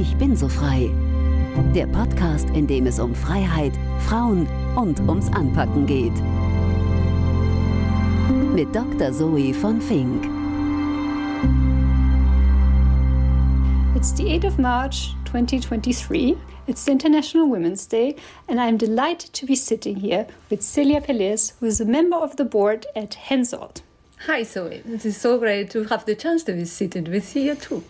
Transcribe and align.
Ich 0.00 0.14
bin 0.14 0.36
so 0.36 0.48
frei. 0.48 0.90
Der 1.74 1.88
Podcast, 1.88 2.48
in 2.50 2.68
dem 2.68 2.86
es 2.86 3.00
um 3.00 3.16
Freiheit, 3.16 3.72
Frauen 4.06 4.46
und 4.76 5.00
ums 5.00 5.26
Anpacken 5.32 5.86
geht. 5.86 6.12
Mit 8.54 8.72
Dr. 8.72 9.12
Zoe 9.12 9.52
von 9.52 9.80
Fink. 9.80 10.24
It's 13.96 14.12
the 14.16 14.26
8th 14.26 14.46
of 14.46 14.58
March 14.58 15.16
2023. 15.24 16.36
It's 16.68 16.84
the 16.84 16.92
International 16.92 17.50
Women's 17.50 17.88
Day, 17.88 18.14
and 18.46 18.60
I'm 18.60 18.78
delighted 18.78 19.32
to 19.32 19.46
be 19.46 19.56
sitting 19.56 19.96
here 19.96 20.28
with 20.48 20.62
Celia 20.62 21.00
Pelez, 21.00 21.54
who 21.58 21.66
is 21.66 21.80
a 21.80 21.84
member 21.84 22.18
of 22.18 22.36
the 22.36 22.44
board 22.44 22.86
at 22.94 23.16
Hensoldt. 23.28 23.82
Hi, 24.26 24.44
Zoe. 24.44 24.80
It 24.88 25.04
is 25.04 25.16
so 25.16 25.38
great 25.38 25.70
to 25.70 25.82
have 25.88 26.04
the 26.04 26.14
chance 26.14 26.44
to 26.44 26.52
be 26.52 26.66
seated 26.66 27.08
with 27.08 27.34
you 27.34 27.56
too. 27.56 27.82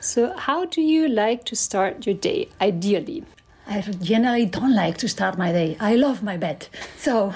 So, 0.00 0.34
how 0.34 0.64
do 0.64 0.80
you 0.80 1.08
like 1.08 1.44
to 1.44 1.54
start 1.54 2.06
your 2.06 2.14
day, 2.14 2.48
ideally? 2.58 3.22
I 3.66 3.82
generally 3.82 4.46
don't 4.46 4.74
like 4.74 4.96
to 4.98 5.08
start 5.08 5.36
my 5.36 5.52
day. 5.52 5.76
I 5.78 5.94
love 5.96 6.22
my 6.22 6.38
bed. 6.38 6.68
So, 6.96 7.34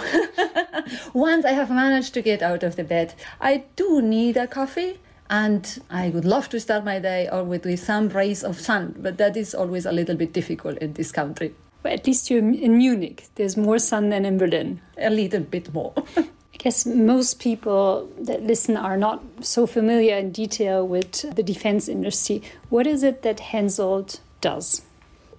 once 1.12 1.44
I 1.44 1.52
have 1.52 1.68
managed 1.68 2.14
to 2.14 2.22
get 2.22 2.42
out 2.42 2.62
of 2.62 2.76
the 2.76 2.82
bed, 2.82 3.14
I 3.38 3.64
do 3.76 4.00
need 4.00 4.38
a 4.38 4.46
coffee. 4.46 4.98
And 5.28 5.78
I 5.90 6.08
would 6.08 6.24
love 6.24 6.48
to 6.50 6.60
start 6.60 6.86
my 6.86 6.98
day 6.98 7.28
or 7.30 7.44
with, 7.44 7.66
with 7.66 7.80
some 7.80 8.08
rays 8.08 8.42
of 8.42 8.58
sun, 8.58 8.94
but 8.98 9.18
that 9.18 9.36
is 9.36 9.54
always 9.54 9.84
a 9.84 9.92
little 9.92 10.16
bit 10.16 10.32
difficult 10.32 10.78
in 10.78 10.94
this 10.94 11.12
country. 11.12 11.54
Well, 11.82 11.92
at 11.92 12.06
least 12.06 12.30
you're 12.30 12.38
in 12.38 12.78
Munich. 12.78 13.26
There's 13.34 13.58
more 13.58 13.78
sun 13.78 14.08
than 14.08 14.24
in 14.24 14.38
Berlin. 14.38 14.80
A 14.96 15.10
little 15.10 15.40
bit 15.40 15.72
more. 15.74 15.92
I 16.54 16.56
guess 16.56 16.86
most 16.86 17.40
people 17.40 18.08
that 18.16 18.42
listen 18.44 18.76
are 18.76 18.96
not 18.96 19.22
so 19.40 19.66
familiar 19.66 20.16
in 20.16 20.30
detail 20.30 20.86
with 20.86 21.34
the 21.34 21.42
defense 21.42 21.88
industry. 21.88 22.42
What 22.70 22.86
is 22.86 23.02
it 23.02 23.22
that 23.22 23.38
Hensoldt 23.38 24.20
does? 24.40 24.82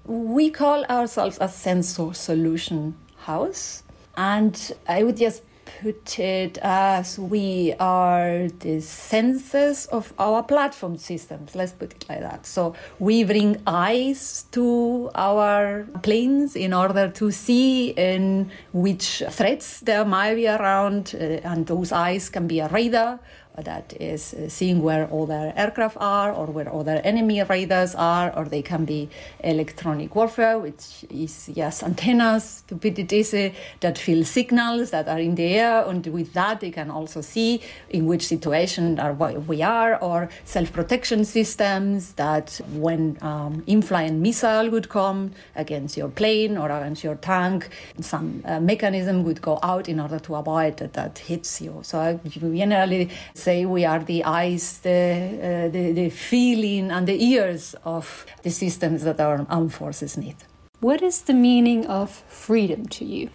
We 0.06 0.50
call 0.50 0.84
ourselves 0.86 1.38
a 1.40 1.48
sensor 1.48 2.14
solution 2.14 2.96
house. 3.20 3.82
And 4.18 4.74
I 4.88 5.04
would 5.04 5.18
just 5.18 5.42
put 5.86 6.18
it 6.18 6.58
as 6.64 7.20
we 7.20 7.72
are 7.80 8.48
the 8.66 8.82
senses 8.82 9.86
of 9.92 10.12
our 10.18 10.42
platform 10.42 10.98
systems. 10.98 11.54
Let's 11.54 11.74
put 11.74 11.94
it 11.94 12.06
like 12.10 12.22
that. 12.22 12.48
So 12.48 12.74
we 12.98 13.24
bring 13.24 13.62
eyes 13.68 14.46
to 14.54 15.12
our 15.14 15.86
planes 16.02 16.56
in 16.56 16.74
order 16.74 17.08
to 17.10 17.30
see 17.30 17.90
in 17.90 18.50
which 18.74 19.22
threats 19.30 19.82
there 19.82 20.06
might 20.06 20.34
be 20.34 20.48
around, 20.48 21.14
uh, 21.14 21.50
and 21.52 21.68
those 21.68 21.92
eyes 21.92 22.30
can 22.30 22.48
be 22.48 22.62
a 22.62 22.68
radar 22.70 23.20
that 23.64 23.94
is 24.00 24.34
uh, 24.34 24.50
seeing 24.50 24.82
where 24.82 25.08
other 25.14 25.54
aircraft 25.56 25.98
are 26.00 26.32
or 26.34 26.48
where 26.48 26.74
other 26.74 27.02
enemy 27.04 27.42
radars 27.44 27.96
are, 27.96 28.36
or 28.36 28.46
they 28.46 28.62
can 28.62 28.86
be 28.86 29.10
electronic 29.44 30.16
warfare, 30.16 30.60
which 30.60 31.06
is 31.10 31.50
yes, 31.54 31.84
antennas, 31.84 32.64
easy, 33.12 33.54
that 33.80 33.98
feel 33.98 34.26
signals 34.26 34.92
that 34.92 35.08
are 35.08 35.20
in 35.20 35.36
the 35.36 35.46
air, 35.46 35.86
and 35.88 36.06
with 36.08 36.34
that 36.34 36.60
they 36.60 36.72
can 36.72 36.92
also 36.92 37.22
see 37.22 37.62
in 37.90 38.06
which 38.06 38.28
situation 38.28 39.00
are 39.00 39.14
we 39.14 39.62
are, 39.62 39.96
or 40.02 40.30
self-protection 40.44 41.24
systems 41.26 42.14
that 42.14 42.60
when 42.74 43.18
um, 43.22 43.64
in-flight 43.68 44.14
missile 44.14 44.70
would 44.70 44.90
come 44.90 45.32
against 45.56 45.98
your 45.98 46.10
plane 46.10 46.58
or 46.58 46.70
against 46.70 47.04
your 47.04 47.16
tank, 47.16 47.70
some 48.02 48.42
uh, 48.46 48.60
mechanism 48.60 49.24
would 49.24 49.42
go 49.42 49.60
out 49.64 49.88
in 49.88 50.00
order 50.00 50.20
to 50.20 50.36
avoid 50.36 50.78
that 50.78 50.94
that 50.94 51.18
hits 51.20 51.62
you. 51.62 51.80
So 51.84 52.20
generally 52.26 53.10
say 53.46 53.66
we 53.66 53.86
are 53.86 54.04
the 54.14 54.24
eyes, 54.24 54.80
the, 54.80 55.02
uh, 55.50 55.70
the, 55.76 55.92
the 55.94 56.10
feeling, 56.10 56.92
and 56.92 57.08
the 57.08 57.18
ears 57.34 57.76
of 57.84 58.26
the 58.44 58.50
systems 58.50 59.04
that 59.04 59.20
our 59.20 59.46
armed 59.50 59.74
forces 59.74 60.18
need. 60.18 60.38
What 60.80 61.02
is 61.02 61.22
the 61.22 61.34
meaning 61.34 61.86
of 61.88 62.10
freedom 62.46 62.88
to 62.98 63.06
you? 63.06 63.30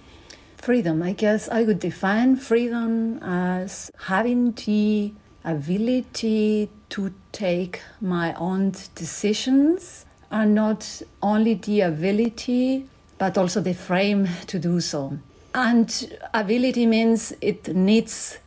Freedom, 0.56 1.02
I 1.02 1.12
guess 1.12 1.48
I 1.48 1.62
would 1.64 1.80
define 1.80 2.36
freedom 2.36 3.18
as 3.22 3.90
having 4.12 4.52
the 4.66 5.12
ability 5.44 6.68
to 6.90 7.12
take 7.32 7.80
my 8.00 8.34
own 8.34 8.72
decisions 8.94 10.04
and 10.30 10.54
not 10.54 11.02
only 11.22 11.54
the 11.54 11.80
ability 11.80 12.86
but 13.16 13.38
also 13.38 13.60
the 13.60 13.74
frame 13.74 14.28
to 14.46 14.58
do 14.58 14.80
so. 14.80 15.18
And 15.54 15.88
ability 16.32 16.86
means 16.86 17.32
it 17.40 17.74
needs 17.74 18.38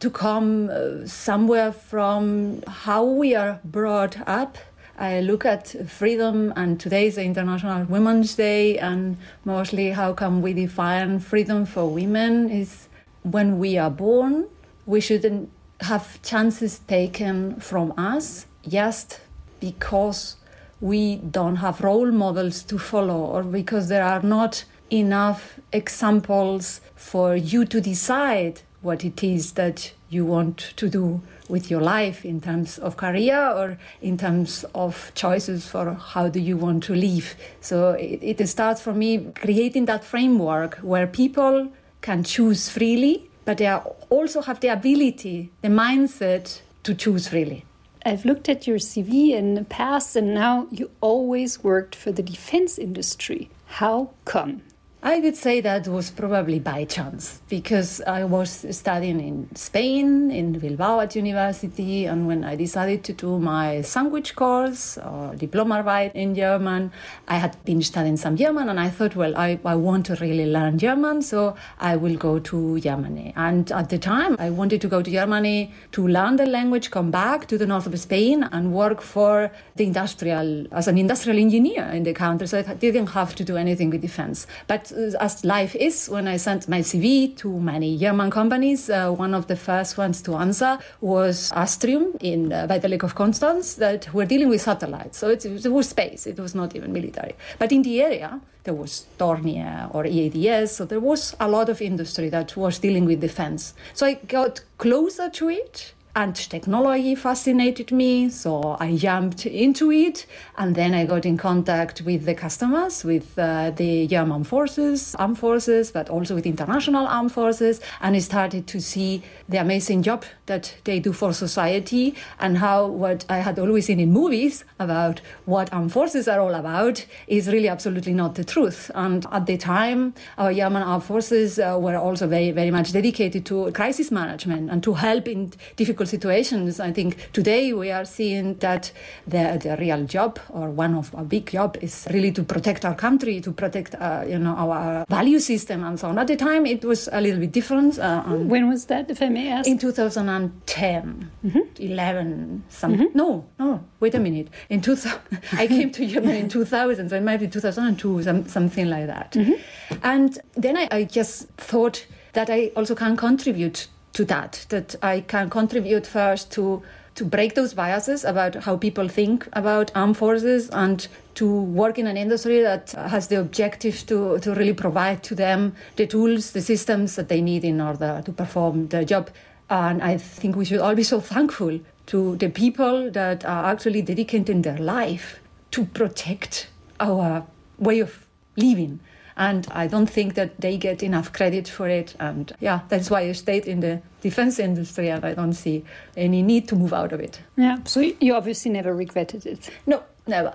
to 0.00 0.10
come 0.10 0.70
uh, 0.70 1.06
somewhere 1.06 1.72
from 1.72 2.62
how 2.66 3.04
we 3.04 3.34
are 3.34 3.60
brought 3.64 4.16
up. 4.26 4.58
I 4.98 5.20
look 5.20 5.44
at 5.44 5.68
freedom, 5.88 6.52
and 6.56 6.80
today 6.80 7.06
is 7.06 7.14
the 7.16 7.22
International 7.22 7.84
Women's 7.84 8.34
Day, 8.34 8.78
and 8.78 9.16
mostly 9.44 9.90
how 9.90 10.12
can 10.12 10.42
we 10.42 10.52
define 10.52 11.20
freedom 11.20 11.66
for 11.66 11.88
women 11.88 12.50
is 12.50 12.88
when 13.22 13.58
we 13.58 13.78
are 13.78 13.90
born, 13.90 14.46
we 14.86 15.00
shouldn't 15.00 15.50
have 15.80 16.20
chances 16.22 16.80
taken 16.80 17.60
from 17.60 17.92
us 17.96 18.46
just 18.66 19.20
because 19.60 20.36
we 20.80 21.16
don't 21.16 21.56
have 21.56 21.80
role 21.80 22.10
models 22.10 22.62
to 22.62 22.78
follow 22.78 23.18
or 23.18 23.42
because 23.42 23.88
there 23.88 24.04
are 24.04 24.22
not 24.22 24.64
enough 24.90 25.58
examples 25.72 26.80
for 26.94 27.36
you 27.36 27.64
to 27.64 27.80
decide 27.80 28.62
what 28.82 29.04
it 29.04 29.22
is 29.22 29.52
that 29.52 29.92
you 30.10 30.24
want 30.24 30.58
to 30.76 30.88
do 30.88 31.20
with 31.48 31.70
your 31.70 31.80
life 31.80 32.24
in 32.24 32.40
terms 32.40 32.78
of 32.78 32.96
career 32.96 33.38
or 33.38 33.78
in 34.00 34.16
terms 34.16 34.64
of 34.74 35.10
choices 35.14 35.66
for 35.66 35.94
how 35.94 36.28
do 36.28 36.40
you 36.40 36.56
want 36.56 36.82
to 36.82 36.94
live 36.94 37.34
so 37.60 37.90
it, 37.90 38.40
it 38.40 38.48
starts 38.48 38.80
for 38.80 38.92
me 38.92 39.30
creating 39.34 39.86
that 39.86 40.04
framework 40.04 40.76
where 40.76 41.06
people 41.06 41.70
can 42.00 42.22
choose 42.22 42.68
freely 42.68 43.28
but 43.44 43.58
they 43.58 43.72
also 44.10 44.40
have 44.42 44.60
the 44.60 44.68
ability 44.68 45.50
the 45.62 45.68
mindset 45.68 46.60
to 46.82 46.94
choose 46.94 47.28
freely 47.28 47.64
I've 48.06 48.24
looked 48.24 48.48
at 48.48 48.66
your 48.66 48.78
CV 48.78 49.32
in 49.32 49.54
the 49.54 49.64
past, 49.64 50.16
and 50.16 50.32
now 50.32 50.66
you 50.70 50.90
always 51.00 51.62
worked 51.62 51.94
for 51.94 52.10
the 52.10 52.22
defense 52.22 52.78
industry. 52.78 53.50
How 53.66 54.10
come? 54.24 54.62
I 55.00 55.20
would 55.20 55.36
say 55.36 55.60
that 55.60 55.86
was 55.86 56.10
probably 56.10 56.58
by 56.58 56.84
chance 56.84 57.40
because 57.48 58.00
I 58.00 58.24
was 58.24 58.66
studying 58.72 59.20
in 59.20 59.54
Spain, 59.54 60.32
in 60.32 60.58
Bilbao 60.58 60.98
at 60.98 61.14
university, 61.14 62.06
and 62.06 62.26
when 62.26 62.42
I 62.42 62.56
decided 62.56 63.04
to 63.04 63.12
do 63.12 63.38
my 63.38 63.82
sandwich 63.82 64.34
course 64.34 64.98
or 64.98 65.34
Diplomarbeit 65.36 66.16
in 66.16 66.34
German, 66.34 66.90
I 67.28 67.36
had 67.36 67.56
been 67.64 67.80
studying 67.80 68.16
some 68.16 68.36
German 68.36 68.68
and 68.68 68.80
I 68.80 68.90
thought, 68.90 69.14
well, 69.14 69.36
I, 69.36 69.60
I 69.64 69.76
want 69.76 70.06
to 70.06 70.16
really 70.16 70.46
learn 70.46 70.78
German, 70.78 71.22
so 71.22 71.54
I 71.78 71.94
will 71.94 72.16
go 72.16 72.40
to 72.40 72.80
Germany. 72.80 73.32
And 73.36 73.70
at 73.70 73.90
the 73.90 73.98
time, 73.98 74.34
I 74.40 74.50
wanted 74.50 74.80
to 74.80 74.88
go 74.88 75.00
to 75.00 75.10
Germany 75.10 75.72
to 75.92 76.08
learn 76.08 76.36
the 76.36 76.46
language, 76.46 76.90
come 76.90 77.12
back 77.12 77.46
to 77.46 77.56
the 77.56 77.66
north 77.66 77.86
of 77.86 77.98
Spain, 78.00 78.48
and 78.50 78.72
work 78.72 79.00
for 79.00 79.52
the 79.76 79.84
industrial, 79.84 80.66
as 80.72 80.88
an 80.88 80.98
industrial 80.98 81.38
engineer 81.38 81.84
in 81.84 82.02
the 82.02 82.14
country, 82.14 82.48
so 82.48 82.58
I 82.58 82.74
didn't 82.74 83.06
have 83.10 83.36
to 83.36 83.44
do 83.44 83.56
anything 83.56 83.90
with 83.90 84.00
defense. 84.00 84.48
But 84.66 84.87
as 84.92 85.44
life 85.44 85.74
is, 85.74 86.08
when 86.08 86.28
I 86.28 86.36
sent 86.36 86.68
my 86.68 86.80
CV 86.80 87.36
to 87.38 87.60
many 87.60 87.96
German 87.98 88.30
companies, 88.30 88.90
uh, 88.90 89.10
one 89.10 89.34
of 89.34 89.46
the 89.46 89.56
first 89.56 89.98
ones 89.98 90.22
to 90.22 90.34
answer 90.36 90.78
was 91.00 91.50
Astrium 91.52 92.16
in 92.20 92.52
uh, 92.52 92.66
by 92.66 92.78
the 92.78 92.88
Lake 92.88 93.02
of 93.02 93.14
Constance 93.14 93.74
that 93.74 94.12
were 94.12 94.24
dealing 94.24 94.48
with 94.48 94.60
satellites. 94.60 95.18
So 95.18 95.30
it, 95.30 95.44
it 95.44 95.72
was 95.72 95.88
space, 95.88 96.26
it 96.26 96.38
was 96.38 96.54
not 96.54 96.74
even 96.76 96.92
military. 96.92 97.34
But 97.58 97.72
in 97.72 97.82
the 97.82 98.02
area, 98.02 98.40
there 98.64 98.74
was 98.74 99.06
Dornier 99.18 99.94
or 99.94 100.04
EADS, 100.04 100.72
so 100.72 100.84
there 100.84 101.00
was 101.00 101.34
a 101.40 101.48
lot 101.48 101.68
of 101.68 101.80
industry 101.80 102.28
that 102.28 102.56
was 102.56 102.78
dealing 102.78 103.04
with 103.04 103.20
defense. 103.20 103.74
So 103.94 104.06
I 104.06 104.14
got 104.14 104.60
closer 104.76 105.30
to 105.30 105.48
it 105.48 105.94
and 106.18 106.34
technology 106.34 107.14
fascinated 107.14 107.92
me 107.92 108.28
so 108.28 108.76
i 108.80 108.96
jumped 108.96 109.46
into 109.46 109.92
it. 109.92 110.26
And 110.56 110.74
then 110.74 110.92
i 110.92 111.06
got 111.06 111.24
in 111.24 111.36
contact 111.36 112.00
with 112.00 112.24
the 112.24 112.34
customers 112.34 113.04
with 113.04 113.38
uh, 113.38 113.70
the 113.70 114.08
german 114.08 114.42
forces 114.42 115.14
armed 115.14 115.38
forces 115.38 115.92
but 115.92 116.10
also 116.10 116.34
with 116.34 116.44
international 116.44 117.06
armed 117.06 117.30
forces 117.30 117.80
and 118.00 118.16
i 118.16 118.18
started 118.18 118.66
to 118.66 118.80
see 118.80 119.22
the 119.48 119.58
amazing 119.58 120.02
job 120.02 120.24
that 120.46 120.74
they 120.82 120.98
do 120.98 121.12
for 121.12 121.32
society 121.32 122.16
and 122.40 122.58
how 122.58 122.86
what 122.86 123.24
i 123.28 123.38
had 123.38 123.56
always 123.60 123.86
seen 123.86 124.00
in 124.00 124.10
movies 124.10 124.64
about 124.80 125.20
what 125.44 125.72
armed 125.72 125.92
forces 125.92 126.26
are 126.26 126.40
all 126.40 126.54
about 126.54 127.06
is 127.28 127.46
really 127.46 127.68
absolutely 127.68 128.14
not 128.14 128.34
the 128.34 128.44
truth. 128.44 128.90
And 128.94 129.24
at 129.30 129.46
the 129.46 129.56
time 129.56 130.14
our 130.36 130.52
german 130.52 130.82
armed 130.82 131.04
forces 131.04 131.60
uh, 131.60 131.78
were 131.80 131.96
also 131.96 132.26
very 132.26 132.50
very 132.50 132.72
much 132.72 132.92
dedicated 132.92 133.46
to 133.46 133.70
crisis 133.70 134.10
management 134.10 134.68
and 134.70 134.82
to 134.82 134.94
help 134.94 135.28
in 135.28 135.52
difficult 135.76 136.07
situations. 136.08 136.80
I 136.80 136.92
think 136.92 137.32
today 137.32 137.72
we 137.72 137.90
are 137.90 138.04
seeing 138.04 138.54
that 138.58 138.92
the, 139.26 139.58
the 139.62 139.76
real 139.78 140.04
job 140.04 140.38
or 140.48 140.70
one 140.70 140.94
of 140.94 141.14
our 141.14 141.24
big 141.24 141.50
job 141.52 141.76
is 141.80 142.06
really 142.10 142.32
to 142.32 142.42
protect 142.42 142.84
our 142.84 142.94
country, 142.94 143.40
to 143.40 143.52
protect 143.52 143.94
uh, 143.94 144.24
you 144.26 144.38
know 144.38 144.54
our 144.56 145.04
value 145.08 145.38
system 145.38 145.84
and 145.84 145.98
so 146.00 146.08
on. 146.08 146.18
At 146.18 146.26
the 146.26 146.36
time, 146.36 146.66
it 146.66 146.84
was 146.84 147.08
a 147.12 147.20
little 147.20 147.40
bit 147.40 147.52
different. 147.52 147.98
Uh, 147.98 148.22
when 148.22 148.68
was 148.68 148.86
that, 148.86 149.10
if 149.10 149.22
I 149.22 149.28
may 149.28 149.48
ask? 149.50 149.68
In 149.68 149.78
2010, 149.78 151.30
mm-hmm. 151.44 151.58
11, 151.78 152.64
some 152.68 152.94
mm-hmm. 152.94 153.16
no, 153.16 153.46
no. 153.58 153.84
Wait 154.00 154.14
a 154.14 154.20
minute. 154.20 154.48
In 154.68 154.80
2000, 154.80 155.20
I 155.52 155.66
came 155.66 155.90
to 155.92 156.06
Germany 156.06 156.38
in 156.38 156.48
2000, 156.48 157.10
so 157.10 157.16
it 157.16 157.22
might 157.22 157.40
be 157.40 157.48
2002, 157.48 158.22
some, 158.22 158.48
something 158.48 158.88
like 158.88 159.06
that. 159.06 159.32
Mm-hmm. 159.32 159.94
And 160.02 160.38
then 160.54 160.76
I, 160.76 160.88
I 160.90 161.04
just 161.04 161.48
thought 161.56 162.06
that 162.32 162.50
I 162.50 162.70
also 162.76 162.94
can 162.94 163.16
contribute 163.16 163.88
to 164.18 164.24
that, 164.24 164.66
that 164.68 164.96
I 165.00 165.20
can 165.20 165.48
contribute 165.48 166.04
first 166.06 166.50
to 166.52 166.82
to 167.14 167.24
break 167.24 167.54
those 167.56 167.74
biases 167.74 168.24
about 168.24 168.54
how 168.54 168.76
people 168.76 169.08
think 169.08 169.48
about 169.52 169.90
armed 169.96 170.16
forces 170.16 170.70
and 170.70 171.08
to 171.34 171.62
work 171.62 171.98
in 171.98 172.06
an 172.06 172.16
industry 172.16 172.60
that 172.62 172.92
has 172.92 173.26
the 173.26 173.40
objective 173.40 174.06
to, 174.06 174.38
to 174.38 174.54
really 174.54 174.72
provide 174.72 175.20
to 175.24 175.34
them 175.34 175.74
the 175.96 176.06
tools, 176.06 176.52
the 176.52 176.60
systems 176.60 177.16
that 177.16 177.28
they 177.28 177.40
need 177.40 177.64
in 177.64 177.80
order 177.80 178.22
to 178.24 178.30
perform 178.30 178.86
their 178.88 179.04
job. 179.04 179.30
And 179.68 180.00
I 180.00 180.16
think 180.16 180.54
we 180.54 180.64
should 180.64 180.78
all 180.78 180.94
be 180.94 181.02
so 181.02 181.18
thankful 181.34 181.80
to 182.06 182.36
the 182.36 182.50
people 182.50 183.10
that 183.10 183.44
are 183.44 183.64
actually 183.64 184.02
dedicating 184.02 184.62
their 184.62 184.78
life 184.78 185.40
to 185.72 185.86
protect 185.86 186.68
our 187.00 187.44
way 187.80 187.98
of 187.98 188.26
living 188.56 189.00
and 189.38 189.68
I 189.70 189.86
don't 189.86 190.10
think 190.10 190.34
that 190.34 190.60
they 190.60 190.76
get 190.76 191.02
enough 191.02 191.32
credit 191.32 191.68
for 191.68 191.88
it. 191.88 192.14
And 192.18 192.52
yeah, 192.60 192.80
that's 192.88 193.08
why 193.08 193.20
I 193.20 193.32
stayed 193.32 193.66
in 193.66 193.80
the 193.80 194.02
defense 194.20 194.58
industry, 194.58 195.08
and 195.08 195.24
I 195.24 195.32
don't 195.34 195.52
see 195.52 195.84
any 196.16 196.42
need 196.42 196.68
to 196.68 196.76
move 196.76 196.92
out 196.92 197.12
of 197.12 197.20
it. 197.20 197.40
Yeah, 197.56 197.78
so 197.84 198.00
you 198.00 198.34
obviously 198.34 198.72
never 198.72 198.94
regretted 198.94 199.46
it. 199.46 199.70
No, 199.86 200.02
never. 200.26 200.54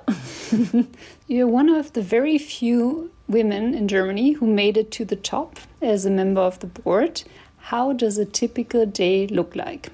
You're 1.28 1.48
one 1.48 1.70
of 1.70 1.94
the 1.94 2.02
very 2.02 2.38
few 2.38 3.12
women 3.28 3.74
in 3.74 3.88
Germany 3.88 4.34
who 4.34 4.48
made 4.48 4.76
it 4.76 4.92
to 4.92 5.06
the 5.06 5.16
top 5.16 5.60
as 5.82 6.06
a 6.06 6.12
member 6.12 6.42
of 6.42 6.60
the 6.60 6.68
board. 6.68 7.24
How 7.58 7.94
does 7.94 8.18
a 8.18 8.26
typical 8.26 8.86
day 8.86 9.28
look 9.28 9.56
like? 9.56 9.90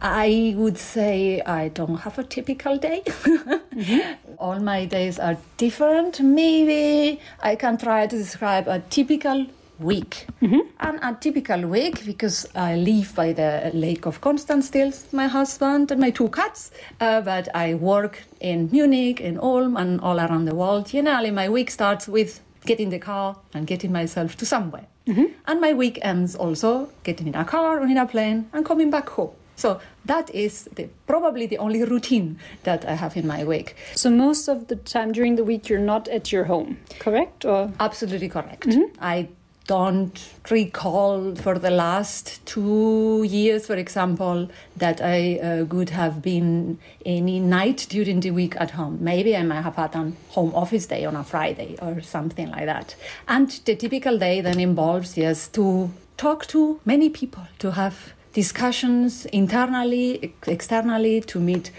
I 0.00 0.54
would 0.56 0.78
say 0.78 1.42
I 1.42 1.68
don't 1.68 1.96
have 1.96 2.18
a 2.18 2.24
typical 2.24 2.78
day. 2.78 3.02
mm-hmm. 3.06 4.34
All 4.38 4.58
my 4.58 4.86
days 4.86 5.18
are 5.18 5.36
different. 5.58 6.20
Maybe 6.20 7.20
I 7.40 7.56
can 7.56 7.76
try 7.76 8.06
to 8.06 8.16
describe 8.16 8.66
a 8.68 8.80
typical 8.90 9.46
week. 9.78 10.26
Mm-hmm. 10.42 10.60
And 10.80 10.98
a 11.02 11.18
typical 11.20 11.66
week, 11.66 12.04
because 12.06 12.46
I 12.54 12.76
live 12.76 13.14
by 13.14 13.32
the 13.32 13.70
Lake 13.74 14.06
of 14.06 14.20
Constance 14.20 14.66
still, 14.66 14.92
my 15.12 15.26
husband 15.26 15.90
and 15.90 16.00
my 16.00 16.10
two 16.10 16.28
cats, 16.28 16.70
uh, 17.00 17.20
but 17.20 17.48
I 17.54 17.74
work 17.74 18.22
in 18.40 18.70
Munich, 18.70 19.20
in 19.20 19.38
Ulm, 19.38 19.76
and 19.76 20.00
all 20.00 20.18
around 20.18 20.46
the 20.46 20.54
world. 20.54 20.86
Generally, 20.86 21.32
my 21.32 21.48
week 21.48 21.70
starts 21.70 22.08
with 22.08 22.40
getting 22.66 22.90
the 22.90 22.98
car 22.98 23.36
and 23.54 23.66
getting 23.66 23.92
myself 23.92 24.36
to 24.36 24.46
somewhere. 24.46 24.86
Mm-hmm. 25.06 25.24
And 25.46 25.60
my 25.60 25.72
week 25.72 25.98
ends 26.02 26.36
also 26.36 26.90
getting 27.02 27.28
in 27.28 27.34
a 27.34 27.44
car 27.44 27.80
or 27.80 27.84
in 27.84 27.96
a 27.96 28.06
plane 28.06 28.48
and 28.52 28.64
coming 28.64 28.90
back 28.90 29.08
home. 29.08 29.30
So 29.60 29.80
that 30.06 30.30
is 30.34 30.64
the, 30.74 30.88
probably 31.06 31.46
the 31.46 31.58
only 31.58 31.84
routine 31.84 32.38
that 32.62 32.86
I 32.86 32.94
have 32.94 33.16
in 33.16 33.26
my 33.26 33.44
week. 33.44 33.76
So 33.94 34.08
most 34.10 34.48
of 34.48 34.68
the 34.68 34.76
time 34.76 35.12
during 35.12 35.36
the 35.36 35.44
week, 35.44 35.68
you're 35.68 35.78
not 35.78 36.08
at 36.08 36.32
your 36.32 36.44
home, 36.44 36.78
correct? 36.98 37.44
Or 37.44 37.70
absolutely 37.78 38.30
correct. 38.30 38.68
Mm-hmm. 38.68 38.96
I 39.00 39.28
don't 39.66 40.18
recall 40.50 41.34
for 41.36 41.58
the 41.58 41.70
last 41.70 42.44
two 42.46 43.24
years, 43.28 43.66
for 43.66 43.76
example, 43.76 44.48
that 44.76 45.00
I 45.02 45.38
uh, 45.38 45.64
would 45.66 45.90
have 45.90 46.22
been 46.22 46.78
any 47.04 47.38
night 47.38 47.86
during 47.90 48.20
the 48.20 48.30
week 48.30 48.56
at 48.58 48.70
home. 48.70 48.98
Maybe 49.00 49.36
I 49.36 49.42
might 49.42 49.60
have 49.60 49.76
had 49.76 49.94
a 49.94 50.12
home 50.30 50.54
office 50.54 50.86
day 50.86 51.04
on 51.04 51.14
a 51.14 51.22
Friday 51.22 51.76
or 51.82 52.00
something 52.00 52.50
like 52.50 52.64
that. 52.64 52.96
And 53.28 53.48
the 53.66 53.76
typical 53.76 54.18
day 54.18 54.40
then 54.40 54.58
involves, 54.58 55.16
yes, 55.16 55.48
to 55.48 55.90
talk 56.16 56.46
to 56.46 56.80
many 56.84 57.10
people, 57.10 57.46
to 57.58 57.72
have 57.72 58.14
discussions 58.32 59.26
internally, 59.26 60.34
externally 60.46 61.20
to 61.22 61.40
meet 61.40 61.70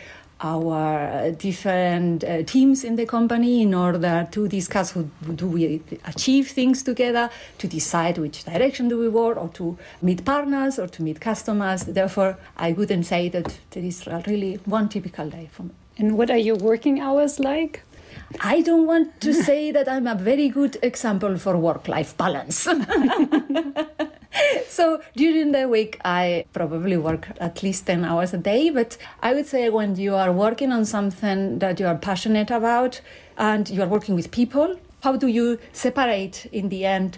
our 0.44 1.31
different 1.31 2.24
uh, 2.24 2.42
teams 2.44 2.83
in 2.83 2.95
the 2.95 3.06
company 3.06 3.62
in 3.62 3.74
order 3.74 4.27
to 4.31 4.48
discuss 4.48 4.92
how 4.92 5.03
do 5.36 5.48
we 5.48 5.81
achieve 6.06 6.50
things 6.50 6.81
together, 6.81 7.30
to 7.59 7.68
decide 7.68 8.18
which 8.18 8.44
direction 8.44 8.88
do 8.88 8.98
we 8.98 9.07
work, 9.07 9.38
or 9.38 9.50
to 9.50 9.77
meet 10.01 10.25
partners 10.25 10.80
or 10.80 10.88
to 10.88 11.03
meet 11.03 11.21
customers. 11.21 11.83
Therefore, 11.83 12.38
I 12.57 12.71
wouldn't 12.74 13.06
say 13.06 13.30
that 13.30 13.56
there 13.69 13.83
is 13.83 14.07
really 14.25 14.56
one 14.65 14.89
typical 14.89 15.30
day 15.30 15.48
for 15.51 15.63
me. 15.63 15.71
And 15.98 16.18
what 16.18 16.31
are 16.31 16.38
your 16.38 16.56
working 16.56 17.00
hours 17.00 17.39
like? 17.39 17.83
I 18.39 18.61
don't 18.61 18.87
want 18.87 19.19
to 19.21 19.33
say 19.47 19.71
that 19.71 19.89
I'm 19.89 20.07
a 20.07 20.15
very 20.15 20.49
good 20.49 20.77
example 20.81 21.37
for 21.37 21.57
work 21.57 21.87
life 21.87 22.15
balance. 22.17 22.55
so 24.67 25.01
during 25.15 25.51
the 25.51 25.67
week, 25.67 25.99
I 26.05 26.45
probably 26.53 26.97
work 26.97 27.27
at 27.39 27.63
least 27.63 27.87
10 27.87 28.05
hours 28.05 28.33
a 28.33 28.37
day. 28.37 28.69
But 28.69 28.97
I 29.21 29.33
would 29.33 29.47
say 29.47 29.69
when 29.69 29.95
you 29.95 30.15
are 30.15 30.31
working 30.31 30.71
on 30.71 30.85
something 30.85 31.59
that 31.59 31.79
you 31.79 31.87
are 31.87 31.97
passionate 31.97 32.51
about 32.51 33.01
and 33.37 33.69
you 33.69 33.81
are 33.81 33.87
working 33.87 34.15
with 34.15 34.31
people, 34.31 34.79
how 35.03 35.15
do 35.15 35.27
you 35.27 35.59
separate 35.73 36.45
in 36.51 36.69
the 36.69 36.85
end? 36.85 37.17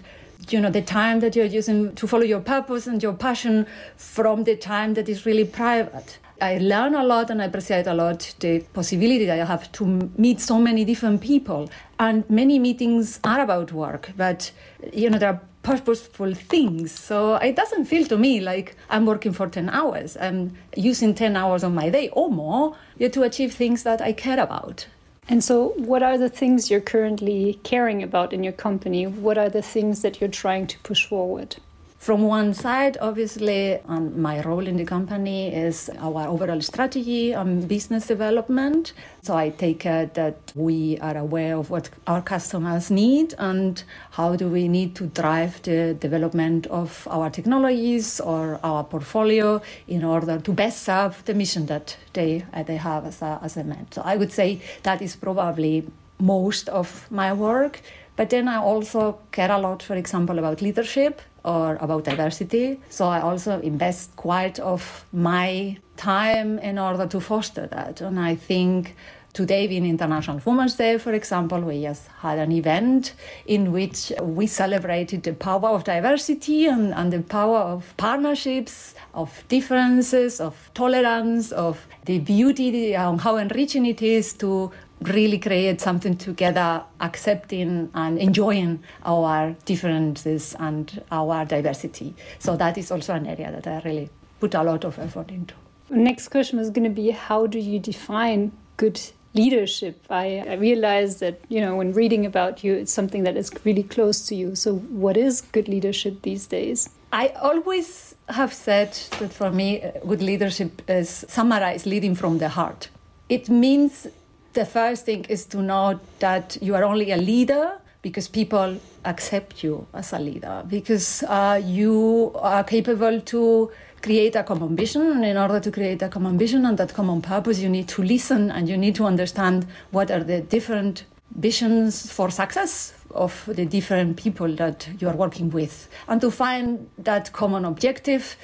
you 0.50 0.60
know 0.60 0.68
the 0.68 0.82
time 0.82 1.20
that 1.20 1.34
you're 1.34 1.46
using 1.46 1.94
to 1.94 2.06
follow 2.06 2.22
your 2.22 2.40
purpose 2.40 2.86
and 2.86 3.02
your 3.02 3.14
passion 3.14 3.66
from 3.96 4.44
the 4.44 4.54
time 4.54 4.92
that 4.92 5.08
is 5.08 5.24
really 5.24 5.44
private 5.44 6.18
I 6.40 6.58
learn 6.58 6.94
a 6.94 7.04
lot 7.04 7.30
and 7.30 7.40
I 7.40 7.46
appreciate 7.46 7.86
a 7.86 7.94
lot 7.94 8.34
the 8.40 8.60
possibility 8.72 9.24
that 9.26 9.38
I 9.40 9.44
have 9.44 9.70
to 9.72 10.10
meet 10.18 10.40
so 10.40 10.58
many 10.58 10.84
different 10.84 11.20
people. 11.20 11.70
And 11.98 12.28
many 12.28 12.58
meetings 12.58 13.20
are 13.22 13.40
about 13.40 13.72
work, 13.72 14.10
but 14.16 14.50
you 14.92 15.08
know, 15.10 15.18
there 15.18 15.30
are 15.30 15.40
purposeful 15.62 16.34
things. 16.34 16.92
So 16.92 17.36
it 17.36 17.56
doesn't 17.56 17.86
feel 17.86 18.06
to 18.06 18.18
me 18.18 18.40
like 18.40 18.76
I'm 18.90 19.06
working 19.06 19.32
for 19.32 19.48
10 19.48 19.70
hours. 19.70 20.16
I'm 20.20 20.56
using 20.76 21.14
10 21.14 21.36
hours 21.36 21.62
of 21.62 21.72
my 21.72 21.88
day 21.88 22.10
or 22.10 22.30
more 22.30 22.76
to 23.00 23.22
achieve 23.22 23.54
things 23.54 23.82
that 23.84 24.00
I 24.00 24.12
care 24.12 24.40
about. 24.40 24.86
And 25.26 25.42
so, 25.42 25.68
what 25.76 26.02
are 26.02 26.18
the 26.18 26.28
things 26.28 26.70
you're 26.70 26.82
currently 26.82 27.58
caring 27.62 28.02
about 28.02 28.34
in 28.34 28.44
your 28.44 28.52
company? 28.52 29.06
What 29.06 29.38
are 29.38 29.48
the 29.48 29.62
things 29.62 30.02
that 30.02 30.20
you're 30.20 30.28
trying 30.28 30.66
to 30.66 30.78
push 30.80 31.06
forward? 31.06 31.56
From 32.04 32.24
one 32.24 32.52
side, 32.52 32.98
obviously, 33.00 33.80
um, 33.88 34.20
my 34.20 34.42
role 34.42 34.66
in 34.66 34.76
the 34.76 34.84
company 34.84 35.48
is 35.54 35.88
our 35.98 36.28
overall 36.28 36.60
strategy 36.60 37.34
on 37.34 37.62
business 37.62 38.06
development. 38.08 38.92
So 39.22 39.34
I 39.34 39.48
take 39.48 39.78
care 39.78 40.04
that 40.12 40.52
we 40.54 40.98
are 40.98 41.16
aware 41.16 41.56
of 41.56 41.70
what 41.70 41.88
our 42.06 42.20
customers 42.20 42.90
need 42.90 43.32
and 43.38 43.82
how 44.10 44.36
do 44.36 44.48
we 44.48 44.68
need 44.68 44.94
to 44.96 45.06
drive 45.06 45.62
the 45.62 45.94
development 45.94 46.66
of 46.66 47.08
our 47.10 47.30
technologies 47.30 48.20
or 48.20 48.60
our 48.62 48.84
portfolio 48.84 49.62
in 49.88 50.04
order 50.04 50.38
to 50.38 50.52
best 50.52 50.82
serve 50.82 51.24
the 51.24 51.32
mission 51.32 51.64
that 51.72 51.96
they, 52.12 52.44
uh, 52.52 52.62
they 52.64 52.76
have 52.76 53.06
as 53.06 53.22
a, 53.22 53.40
as 53.42 53.56
a 53.56 53.64
man. 53.64 53.86
So 53.92 54.02
I 54.04 54.18
would 54.18 54.30
say 54.30 54.60
that 54.82 55.00
is 55.00 55.16
probably 55.16 55.86
most 56.20 56.68
of 56.68 57.10
my 57.10 57.32
work. 57.32 57.80
But 58.16 58.28
then 58.28 58.46
I 58.46 58.58
also 58.58 59.20
care 59.32 59.50
a 59.50 59.58
lot, 59.58 59.82
for 59.82 59.96
example, 59.96 60.38
about 60.38 60.60
leadership 60.60 61.22
or 61.44 61.76
about 61.80 62.04
diversity. 62.04 62.80
So 62.90 63.06
I 63.06 63.20
also 63.20 63.60
invest 63.60 64.16
quite 64.16 64.58
of 64.58 65.04
my 65.12 65.76
time 65.96 66.58
in 66.58 66.78
order 66.78 67.06
to 67.06 67.20
foster 67.20 67.66
that. 67.66 68.00
And 68.00 68.18
I 68.18 68.34
think 68.34 68.96
today 69.34 69.66
being 69.66 69.84
International 69.84 70.40
Women's 70.44 70.76
Day, 70.76 70.96
for 70.96 71.12
example, 71.12 71.60
we 71.60 71.82
just 71.82 72.06
had 72.20 72.38
an 72.38 72.52
event 72.52 73.14
in 73.46 73.72
which 73.72 74.12
we 74.22 74.46
celebrated 74.46 75.24
the 75.24 75.34
power 75.34 75.70
of 75.70 75.82
diversity 75.82 76.66
and, 76.66 76.94
and 76.94 77.12
the 77.12 77.20
power 77.20 77.58
of 77.58 77.94
partnerships, 77.96 78.94
of 79.12 79.44
differences, 79.48 80.40
of 80.40 80.70
tolerance, 80.74 81.50
of 81.50 81.86
the 82.04 82.20
beauty 82.20 82.94
and 82.94 83.04
um, 83.04 83.18
how 83.18 83.36
enriching 83.36 83.84
it 83.86 84.02
is 84.02 84.32
to 84.34 84.70
really 85.02 85.38
create 85.38 85.80
something 85.80 86.16
together, 86.16 86.84
accepting 87.00 87.90
and 87.94 88.18
enjoying 88.18 88.82
our 89.04 89.54
differences 89.64 90.54
and 90.60 91.02
our 91.10 91.44
diversity. 91.44 92.14
So 92.38 92.56
that 92.56 92.78
is 92.78 92.92
also 92.92 93.14
an 93.14 93.26
area 93.26 93.50
that 93.50 93.66
I 93.66 93.86
really 93.86 94.10
put 94.38 94.54
a 94.54 94.62
lot 94.62 94.84
of 94.84 94.96
effort 95.00 95.30
into. 95.30 95.54
Next 95.90 96.28
question 96.28 96.60
is 96.60 96.70
going 96.70 96.84
to 96.84 96.90
be 96.90 97.10
how 97.10 97.46
do 97.46 97.58
you 97.58 97.80
define 97.80 98.52
good 98.76 99.00
leadership? 99.34 100.04
I, 100.08 100.44
I 100.48 100.54
realize 100.54 101.18
that, 101.18 101.40
you 101.48 101.60
know, 101.60 101.76
when 101.76 101.92
reading 101.92 102.24
about 102.24 102.64
you, 102.64 102.74
it's 102.74 102.92
something 102.92 103.24
that 103.24 103.36
is 103.36 103.50
really 103.64 103.82
close 103.82 104.26
to 104.28 104.34
you. 104.34 104.54
So, 104.54 104.76
what 104.76 105.16
is 105.16 105.40
good 105.40 105.68
leadership 105.68 106.22
these 106.22 106.46
days? 106.46 106.90
I 107.12 107.28
always 107.40 108.14
have 108.28 108.52
said 108.52 108.92
that 109.18 109.32
for 109.32 109.50
me, 109.50 109.84
good 110.06 110.22
leadership 110.22 110.82
is 110.88 111.24
summarized 111.28 111.86
leading 111.86 112.14
from 112.14 112.38
the 112.38 112.48
heart. 112.48 112.88
It 113.28 113.48
means 113.48 114.06
the 114.54 114.64
first 114.64 115.04
thing 115.04 115.24
is 115.28 115.46
to 115.46 115.62
know 115.62 116.00
that 116.20 116.56
you 116.60 116.74
are 116.74 116.84
only 116.84 117.10
a 117.10 117.16
leader 117.16 117.80
because 118.02 118.28
people 118.28 118.78
accept 119.04 119.64
you 119.64 119.86
as 119.94 120.12
a 120.12 120.18
leader, 120.18 120.62
because 120.68 121.22
uh, 121.24 121.60
you 121.64 122.32
are 122.36 122.62
capable 122.62 123.20
to 123.20 123.70
create 124.04 124.36
a 124.36 124.42
common 124.42 124.76
vision. 124.76 125.02
And 125.02 125.24
in 125.24 125.36
order 125.36 125.60
to 125.60 125.70
create 125.70 126.02
a 126.02 126.08
common 126.08 126.36
vision 126.38 126.66
and 126.66 126.76
that 126.78 126.92
common 126.92 127.22
purpose, 127.22 127.58
you 127.58 127.70
need 127.70 127.88
to 127.88 128.02
listen 128.02 128.50
and 128.50 128.68
you 128.68 128.76
need 128.76 128.94
to 128.96 129.06
understand 129.06 129.66
what 129.92 130.10
are 130.10 130.22
the 130.22 130.42
different 130.42 131.04
visions 131.34 132.12
for 132.12 132.30
success 132.30 132.92
of 133.10 133.32
the 133.46 133.64
different 133.64 134.16
people 134.16 134.54
that 134.56 134.88
you 135.00 135.08
are 135.08 135.16
working 135.16 135.50
with. 135.50 135.88
And 136.06 136.20
to 136.20 136.30
find 136.30 136.86
that 136.98 137.32
common 137.32 137.64
objective 137.64 138.36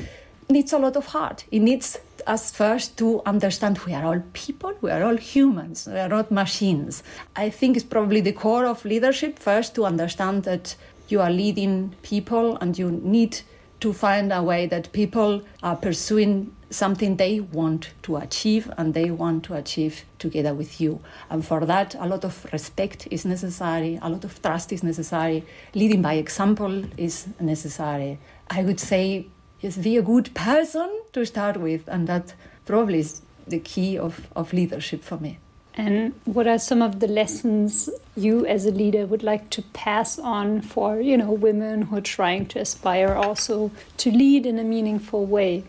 needs 0.49 0.73
a 0.73 0.79
lot 0.79 0.97
of 0.97 1.07
heart. 1.07 1.45
It 1.51 1.61
needs 1.61 1.99
us 2.27 2.51
first 2.51 2.97
to 2.99 3.23
understand 3.27 3.79
we 3.87 3.95
are 3.95 4.05
all 4.05 4.23
people, 4.33 4.73
we 4.81 4.91
are 4.91 5.05
all 5.05 5.17
humans, 5.17 5.89
we 5.91 5.99
are 5.99 6.09
not 6.09 6.31
machines. 6.31 7.03
I 7.37 7.51
think 7.51 7.77
it's 7.77 7.85
probably 7.85 8.21
the 8.21 8.33
core 8.33 8.67
of 8.67 8.85
leadership 8.85 9.39
first 9.39 9.75
to 9.75 9.85
understand 9.85 10.45
that 10.45 10.75
you 11.09 11.21
are 11.21 11.31
leading 11.31 11.95
people 12.03 12.57
and 12.61 12.79
you 12.79 12.91
need 12.91 13.41
to 13.81 13.93
find 13.93 14.33
a 14.33 14.43
way 14.43 14.67
that 14.67 14.93
people 14.93 15.43
are 15.63 15.77
pursuing 15.77 16.55
something 16.71 17.17
they 17.17 17.41
want 17.41 17.91
to 18.03 18.17
achieve 18.17 18.71
and 18.77 18.95
they 18.95 19.11
want 19.11 19.45
to 19.45 19.55
achieve 19.55 20.05
together 20.19 20.55
with 20.55 20.81
you. 20.81 21.01
And 21.29 21.45
for 21.45 21.67
that, 21.67 21.95
a 21.97 22.07
lot 22.07 22.25
of 22.25 22.47
respect 22.53 23.09
is 23.11 23.25
necessary, 23.25 23.99
a 24.01 24.09
lot 24.09 24.25
of 24.25 24.41
trust 24.41 24.73
is 24.73 24.83
necessary, 24.83 25.45
leading 25.75 26.03
by 26.03 26.15
example 26.15 26.85
is 26.97 27.27
necessary. 27.41 28.19
I 28.49 28.63
would 28.63 28.81
say, 28.81 29.27
just 29.61 29.83
be 29.83 29.97
a 29.97 30.03
good 30.03 30.35
person 30.35 31.03
to 31.13 31.27
start 31.27 31.57
with, 31.57 31.89
and 31.89 32.07
that 32.07 32.35
probably 32.65 33.01
is 33.01 33.23
the 33.47 33.59
key 33.59 33.99
of, 33.99 34.29
of 34.37 34.53
leadership 34.53 35.03
for 35.03 35.19
me. 35.19 35.39
And 35.81 36.13
what 36.27 36.47
are 36.47 36.59
some 36.59 36.83
of 36.83 37.01
the 37.01 37.07
lessons 37.07 37.89
you 38.15 38.45
as 38.45 38.67
a 38.67 38.71
leader 38.71 39.07
would 39.07 39.23
like 39.23 39.49
to 39.51 39.63
pass 39.63 40.19
on 40.19 40.61
for, 40.61 41.01
you 41.01 41.17
know, 41.17 41.33
women 41.33 41.83
who 41.83 41.97
are 41.97 42.03
trying 42.03 42.45
to 42.49 42.59
aspire 42.59 43.15
also 43.15 43.71
to 43.97 44.11
lead 44.11 44.45
in 44.45 44.59
a 44.59 44.63
meaningful 44.63 45.25
way? 45.25 45.65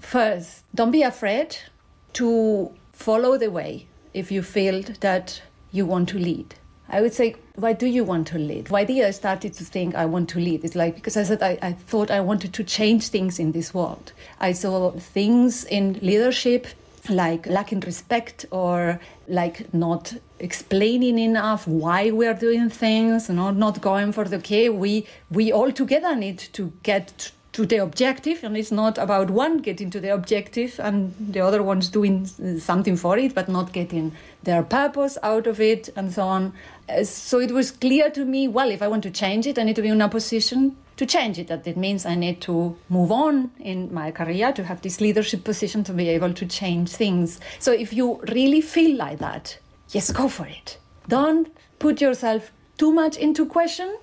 First, 0.00 0.62
don't 0.76 0.92
be 0.92 1.02
afraid 1.02 1.56
to 2.12 2.70
follow 2.92 3.36
the 3.36 3.50
way 3.50 3.88
if 4.14 4.30
you 4.30 4.44
feel 4.44 4.84
that 5.00 5.42
you 5.72 5.84
want 5.84 6.08
to 6.10 6.20
lead. 6.20 6.54
I 6.88 7.00
would 7.00 7.12
say, 7.12 7.34
why 7.56 7.72
do 7.72 7.86
you 7.86 8.04
want 8.04 8.28
to 8.28 8.38
lead? 8.38 8.70
Why 8.70 8.84
did 8.84 9.04
I 9.04 9.10
started 9.10 9.54
to 9.54 9.64
think 9.64 9.96
I 9.96 10.06
want 10.06 10.28
to 10.30 10.38
lead? 10.38 10.64
It's 10.64 10.76
like 10.76 10.94
because 10.94 11.16
I 11.16 11.24
said 11.24 11.42
I, 11.42 11.58
I 11.60 11.72
thought 11.72 12.12
I 12.12 12.20
wanted 12.20 12.54
to 12.54 12.62
change 12.62 13.08
things 13.08 13.40
in 13.40 13.50
this 13.50 13.74
world. 13.74 14.12
I 14.38 14.52
saw 14.52 14.92
things 14.92 15.64
in 15.64 15.98
leadership 16.00 16.68
like 17.10 17.46
lacking 17.46 17.80
respect 17.80 18.46
or 18.50 19.00
like 19.28 19.72
not 19.72 20.14
explaining 20.38 21.18
enough 21.18 21.66
why 21.66 22.10
we 22.10 22.26
are 22.26 22.34
doing 22.34 22.68
things 22.70 23.28
not 23.28 23.56
not 23.56 23.80
going 23.80 24.12
for 24.12 24.24
the 24.24 24.36
okay 24.36 24.68
we 24.68 25.06
we 25.30 25.52
all 25.52 25.72
together 25.72 26.14
need 26.14 26.38
to 26.38 26.72
get 26.82 27.32
to 27.52 27.66
the 27.66 27.78
objective 27.78 28.44
and 28.44 28.56
it's 28.56 28.70
not 28.70 28.98
about 28.98 29.30
one 29.30 29.58
getting 29.58 29.90
to 29.90 29.98
the 29.98 30.12
objective 30.14 30.78
and 30.78 31.12
the 31.18 31.40
other 31.40 31.60
one's 31.60 31.88
doing 31.88 32.24
something 32.58 32.96
for 32.96 33.18
it 33.18 33.34
but 33.34 33.48
not 33.48 33.72
getting 33.72 34.12
their 34.44 34.62
purpose 34.62 35.18
out 35.22 35.46
of 35.46 35.60
it 35.60 35.88
and 35.96 36.12
so 36.12 36.22
on. 36.22 36.52
Uh, 36.88 37.02
so 37.02 37.40
it 37.40 37.50
was 37.50 37.72
clear 37.72 38.10
to 38.10 38.24
me 38.24 38.46
well 38.46 38.70
if 38.70 38.80
i 38.80 38.86
want 38.86 39.02
to 39.02 39.10
change 39.10 39.46
it 39.46 39.58
i 39.58 39.64
need 39.64 39.74
to 39.74 39.82
be 39.82 39.88
in 39.88 40.00
a 40.00 40.08
position 40.08 40.76
to 40.98 41.06
change 41.06 41.38
it. 41.38 41.46
That 41.46 41.66
it 41.66 41.76
means 41.76 42.04
I 42.04 42.14
need 42.14 42.40
to 42.42 42.76
move 42.88 43.10
on 43.10 43.50
in 43.58 43.92
my 43.92 44.10
career 44.10 44.52
to 44.52 44.64
have 44.64 44.82
this 44.82 45.00
leadership 45.00 45.44
position 45.44 45.82
to 45.84 45.92
be 45.92 46.08
able 46.10 46.34
to 46.34 46.46
change 46.46 46.90
things. 46.90 47.40
So 47.58 47.72
if 47.72 47.92
you 47.92 48.20
really 48.28 48.60
feel 48.60 48.96
like 48.96 49.18
that, 49.18 49.58
yes, 49.90 50.12
go 50.12 50.28
for 50.28 50.46
it. 50.46 50.78
Don't 51.08 51.48
put 51.78 52.00
yourself 52.00 52.52
too 52.76 52.92
much 52.92 53.16
into 53.16 53.46
question 53.46 53.96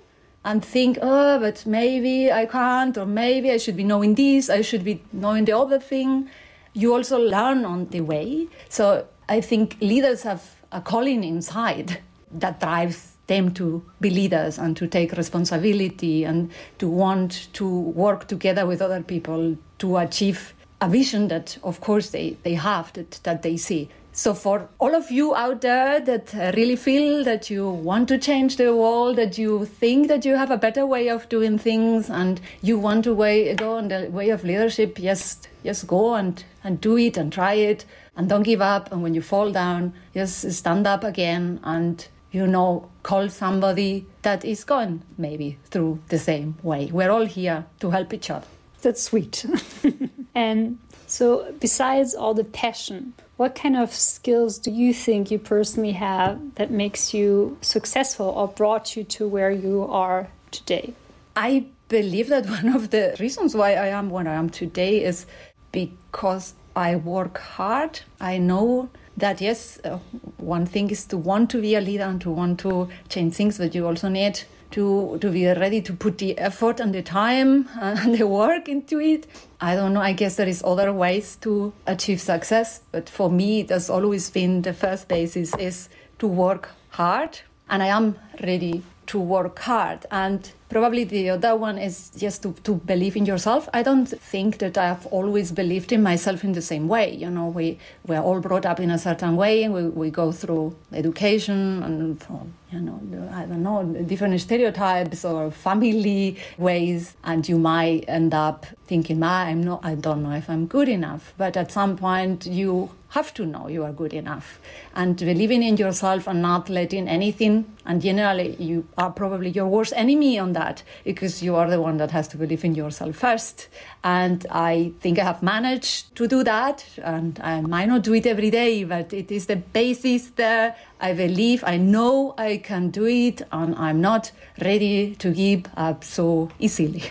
and 0.43 0.63
think, 0.63 0.97
oh, 1.01 1.39
but 1.39 1.65
maybe 1.65 2.31
I 2.31 2.45
can't, 2.45 2.97
or 2.97 3.05
maybe 3.05 3.51
I 3.51 3.57
should 3.57 3.75
be 3.75 3.83
knowing 3.83 4.15
this, 4.15 4.49
I 4.49 4.61
should 4.61 4.83
be 4.83 5.03
knowing 5.11 5.45
the 5.45 5.57
other 5.57 5.79
thing. 5.79 6.29
You 6.73 6.93
also 6.93 7.17
learn 7.17 7.65
on 7.65 7.87
the 7.89 8.01
way. 8.01 8.47
So 8.69 9.07
I 9.27 9.41
think 9.41 9.77
leaders 9.81 10.23
have 10.23 10.55
a 10.71 10.81
calling 10.81 11.23
inside 11.23 11.99
that 12.31 12.59
drives 12.59 13.14
them 13.27 13.51
to 13.53 13.84
be 14.01 14.10
leaders 14.10 14.58
and 14.58 14.77
to 14.77 14.88
take 14.88 15.12
responsibility 15.13 16.24
and 16.24 16.51
to 16.77 16.88
want 16.88 17.48
to 17.53 17.67
work 17.67 18.27
together 18.27 18.65
with 18.65 18.82
other 18.82 19.01
people 19.01 19.58
to 19.79 19.98
achieve 19.98 20.53
a 20.82 20.89
vision 20.89 21.27
that 21.29 21.58
of 21.63 21.82
course 21.82 22.10
they, 22.10 22.38
they 22.44 22.53
have 22.53 22.91
that, 22.94 23.20
that 23.24 23.41
they 23.41 23.58
see. 23.58 23.89
So 24.12 24.34
for 24.34 24.70
all 24.79 24.96
of 24.96 25.12
you 25.12 25.36
out 25.36 25.60
there 25.60 26.00
that 26.00 26.34
really 26.55 26.77
feel 26.77 27.25
that 27.25 27.50
you 27.50 27.70
want 27.70 28.08
to 28.08 28.17
change 28.17 28.55
the 28.55 28.74
world 28.74 29.17
that 29.17 29.38
you 29.38 29.65
think 29.65 30.08
that 30.08 30.24
you 30.24 30.38
have 30.38 30.51
a 30.51 30.58
better 30.58 30.86
way 30.86 31.10
of 31.10 31.27
doing 31.27 31.58
things 31.58 32.10
and 32.10 32.39
you 32.62 32.79
want 32.79 33.03
to 33.03 33.13
way, 33.13 33.53
go 33.55 33.75
on 33.75 33.89
the 33.89 34.10
way 34.10 34.29
of 34.29 34.46
leadership 34.46 35.00
yes 35.00 35.39
just 35.65 35.88
go 35.88 36.13
and, 36.13 36.46
and 36.63 36.79
do 36.79 36.98
it 36.98 37.17
and 37.17 37.34
try 37.34 37.55
it 37.55 37.84
and 38.15 38.29
don't 38.29 38.44
give 38.44 38.62
up. 38.62 38.89
And 38.94 39.03
when 39.03 39.13
you 39.13 39.22
fall 39.22 39.51
down 39.51 39.94
just 40.13 40.50
stand 40.53 40.88
up 40.88 41.03
again 41.03 41.60
and 41.63 42.08
you 42.35 42.45
know, 42.45 42.89
call 43.01 43.29
somebody 43.29 44.05
that 44.23 44.43
is 44.43 44.65
going 44.65 45.01
maybe 45.17 45.57
through 45.71 45.97
the 46.09 46.19
same 46.19 46.57
way. 46.63 46.89
We're 46.91 47.09
all 47.09 47.25
here 47.25 47.65
to 47.79 47.89
help 47.91 48.13
each 48.13 48.29
other. 48.29 48.47
That's 48.81 49.01
sweet. 49.01 49.45
and 50.35 50.77
so, 51.07 51.53
besides 51.61 52.13
all 52.13 52.33
the 52.33 52.43
passion, 52.43 53.13
what 53.37 53.55
kind 53.55 53.77
of 53.77 53.93
skills 53.93 54.57
do 54.57 54.69
you 54.69 54.93
think 54.93 55.31
you 55.31 55.39
personally 55.39 55.93
have 55.93 56.55
that 56.55 56.71
makes 56.71 57.13
you 57.13 57.57
successful 57.61 58.27
or 58.27 58.49
brought 58.49 58.97
you 58.97 59.05
to 59.15 59.29
where 59.29 59.51
you 59.51 59.83
are 59.83 60.27
today? 60.51 60.93
I 61.37 61.67
believe 61.87 62.27
that 62.27 62.47
one 62.47 62.67
of 62.67 62.89
the 62.89 63.15
reasons 63.17 63.55
why 63.55 63.75
I 63.75 63.87
am 63.87 64.09
where 64.09 64.27
I 64.27 64.35
am 64.35 64.49
today 64.49 65.05
is 65.05 65.25
because 65.71 66.53
I 66.75 66.97
work 66.97 67.37
hard. 67.37 68.01
I 68.19 68.39
know 68.39 68.89
that 69.17 69.41
yes, 69.41 69.79
uh, 69.84 70.00
one 70.38 70.65
thing 70.65 70.89
is 70.91 71.05
to 71.05 71.17
want 71.17 71.50
to 71.51 71.62
be 71.62 71.75
a 71.75 71.81
leader 71.81 72.03
and 72.03 72.19
to 72.22 72.31
want 72.31 72.60
to 72.60 72.89
change 73.10 73.34
things, 73.36 73.57
but 73.57 73.74
you 73.74 73.86
also 73.88 74.10
need 74.10 74.41
to 74.72 75.17
to 75.22 75.31
be 75.31 75.45
ready 75.48 75.81
to 75.81 75.93
put 75.93 76.17
the 76.17 76.38
effort 76.38 76.79
and 76.79 76.93
the 76.93 77.01
time 77.01 77.69
and 77.81 78.15
the 78.15 78.27
work 78.27 78.67
into 78.67 79.00
it. 79.00 79.27
I 79.62 79.75
don't 79.75 79.93
know. 79.93 80.01
I 80.01 80.13
guess 80.13 80.36
there 80.36 80.48
is 80.48 80.63
other 80.65 80.91
ways 80.91 81.38
to 81.38 81.74
achieve 81.88 82.19
success, 82.19 82.81
but 82.91 83.10
for 83.10 83.29
me, 83.29 83.62
it 83.62 83.69
has 83.69 83.89
always 83.89 84.29
been 84.29 84.62
the 84.62 84.74
first 84.74 85.07
basis 85.07 85.55
is 85.55 85.89
to 86.19 86.27
work 86.27 86.69
hard, 86.89 87.39
and 87.69 87.81
I 87.81 87.88
am 87.88 88.17
ready 88.41 88.84
to 89.07 89.19
work 89.19 89.60
hard 89.60 90.05
and 90.12 90.51
probably 90.69 91.03
the 91.03 91.29
other 91.29 91.55
one 91.55 91.77
is 91.77 92.12
just 92.17 92.43
to, 92.43 92.53
to 92.63 92.75
believe 92.75 93.15
in 93.15 93.25
yourself. 93.25 93.69
I 93.74 93.84
don't 93.84 94.07
think 94.07 94.57
that 94.60 94.77
i 94.77 94.88
have 94.88 95.05
always 95.07 95.51
believed 95.51 95.91
in 95.91 96.01
myself 96.01 96.43
in 96.43 96.53
the 96.53 96.62
same 96.62 96.88
way. 96.88 97.13
You 97.13 97.29
know 97.29 97.48
we 97.48 97.77
we're 98.07 98.22
all 98.22 98.39
brought 98.39 98.65
up 98.65 98.79
in 98.79 98.91
a 98.91 98.98
certain 98.98 99.36
way. 99.36 99.63
And 99.63 99.74
we, 99.74 99.84
we 99.88 100.10
go 100.10 100.31
through 100.31 100.75
education 100.93 101.84
and 101.84 102.22
from 102.22 102.53
you 102.72 102.79
know 102.81 103.00
i 103.34 103.45
don't 103.45 103.63
know 103.63 103.84
different 104.05 104.39
stereotypes 104.41 105.24
or 105.24 105.51
family 105.51 106.38
ways. 106.57 107.15
And 107.24 107.48
you 107.48 107.57
might 107.57 108.05
end 108.07 108.34
up 108.34 108.65
thinking 108.88 109.24
i'm 109.24 109.63
not 109.63 109.79
i 109.84 109.95
don't 109.95 110.24
know 110.24 110.31
if 110.31 110.50
i'm 110.50 110.65
good 110.67 110.89
enough. 110.89 111.34
But 111.38 111.57
at 111.57 111.72
some 111.72 111.98
point 111.98 112.45
you 112.45 112.89
have 113.10 113.34
to 113.34 113.45
know 113.45 113.67
you 113.69 113.81
are 113.84 113.93
good 113.93 114.13
enough. 114.13 114.60
And 114.93 115.15
believing 115.17 115.63
in 115.63 115.77
yourself 115.77 116.27
and 116.27 116.41
not 116.41 116.69
letting 116.69 117.07
anything 117.07 117.53
and 117.86 118.01
generally 118.01 118.55
you 118.55 118.86
are 118.98 119.12
probably 119.12 119.51
your 119.51 119.67
worst 119.67 119.93
enemy 119.95 120.38
on 120.38 120.51
that 120.53 120.64
because 121.03 121.43
you 121.43 121.55
are 121.55 121.69
the 121.69 121.81
one 121.81 121.98
that 121.98 122.12
has 122.12 122.27
to 122.29 122.38
believe 122.38 122.63
in 122.65 122.75
yourself 122.75 123.15
first. 123.15 123.67
And 124.03 124.45
i 124.50 124.91
think 125.00 125.19
i 125.19 125.24
have 125.24 125.41
managed 125.43 126.15
to 126.15 126.27
do 126.27 126.43
that. 126.43 126.86
And 127.03 127.39
i 127.41 127.62
might 127.62 127.88
not 127.88 128.03
do 128.03 128.13
it 128.13 128.25
every 128.25 128.51
day 128.51 128.84
but 128.84 129.13
it 129.13 129.31
is 129.31 129.45
the 129.45 129.57
basis 129.57 130.29
there. 130.36 130.75
I 131.00 131.13
believe 131.13 131.63
i 131.65 131.77
know 131.77 132.34
i 132.38 132.57
can 132.57 132.89
do 132.89 133.05
it 133.05 133.41
and 133.51 133.75
i'm 133.75 134.01
not 134.01 134.31
ready 134.62 135.15
to 135.15 135.31
give 135.31 135.65
up 135.77 136.03
so 136.03 136.50
easily. 136.60 137.03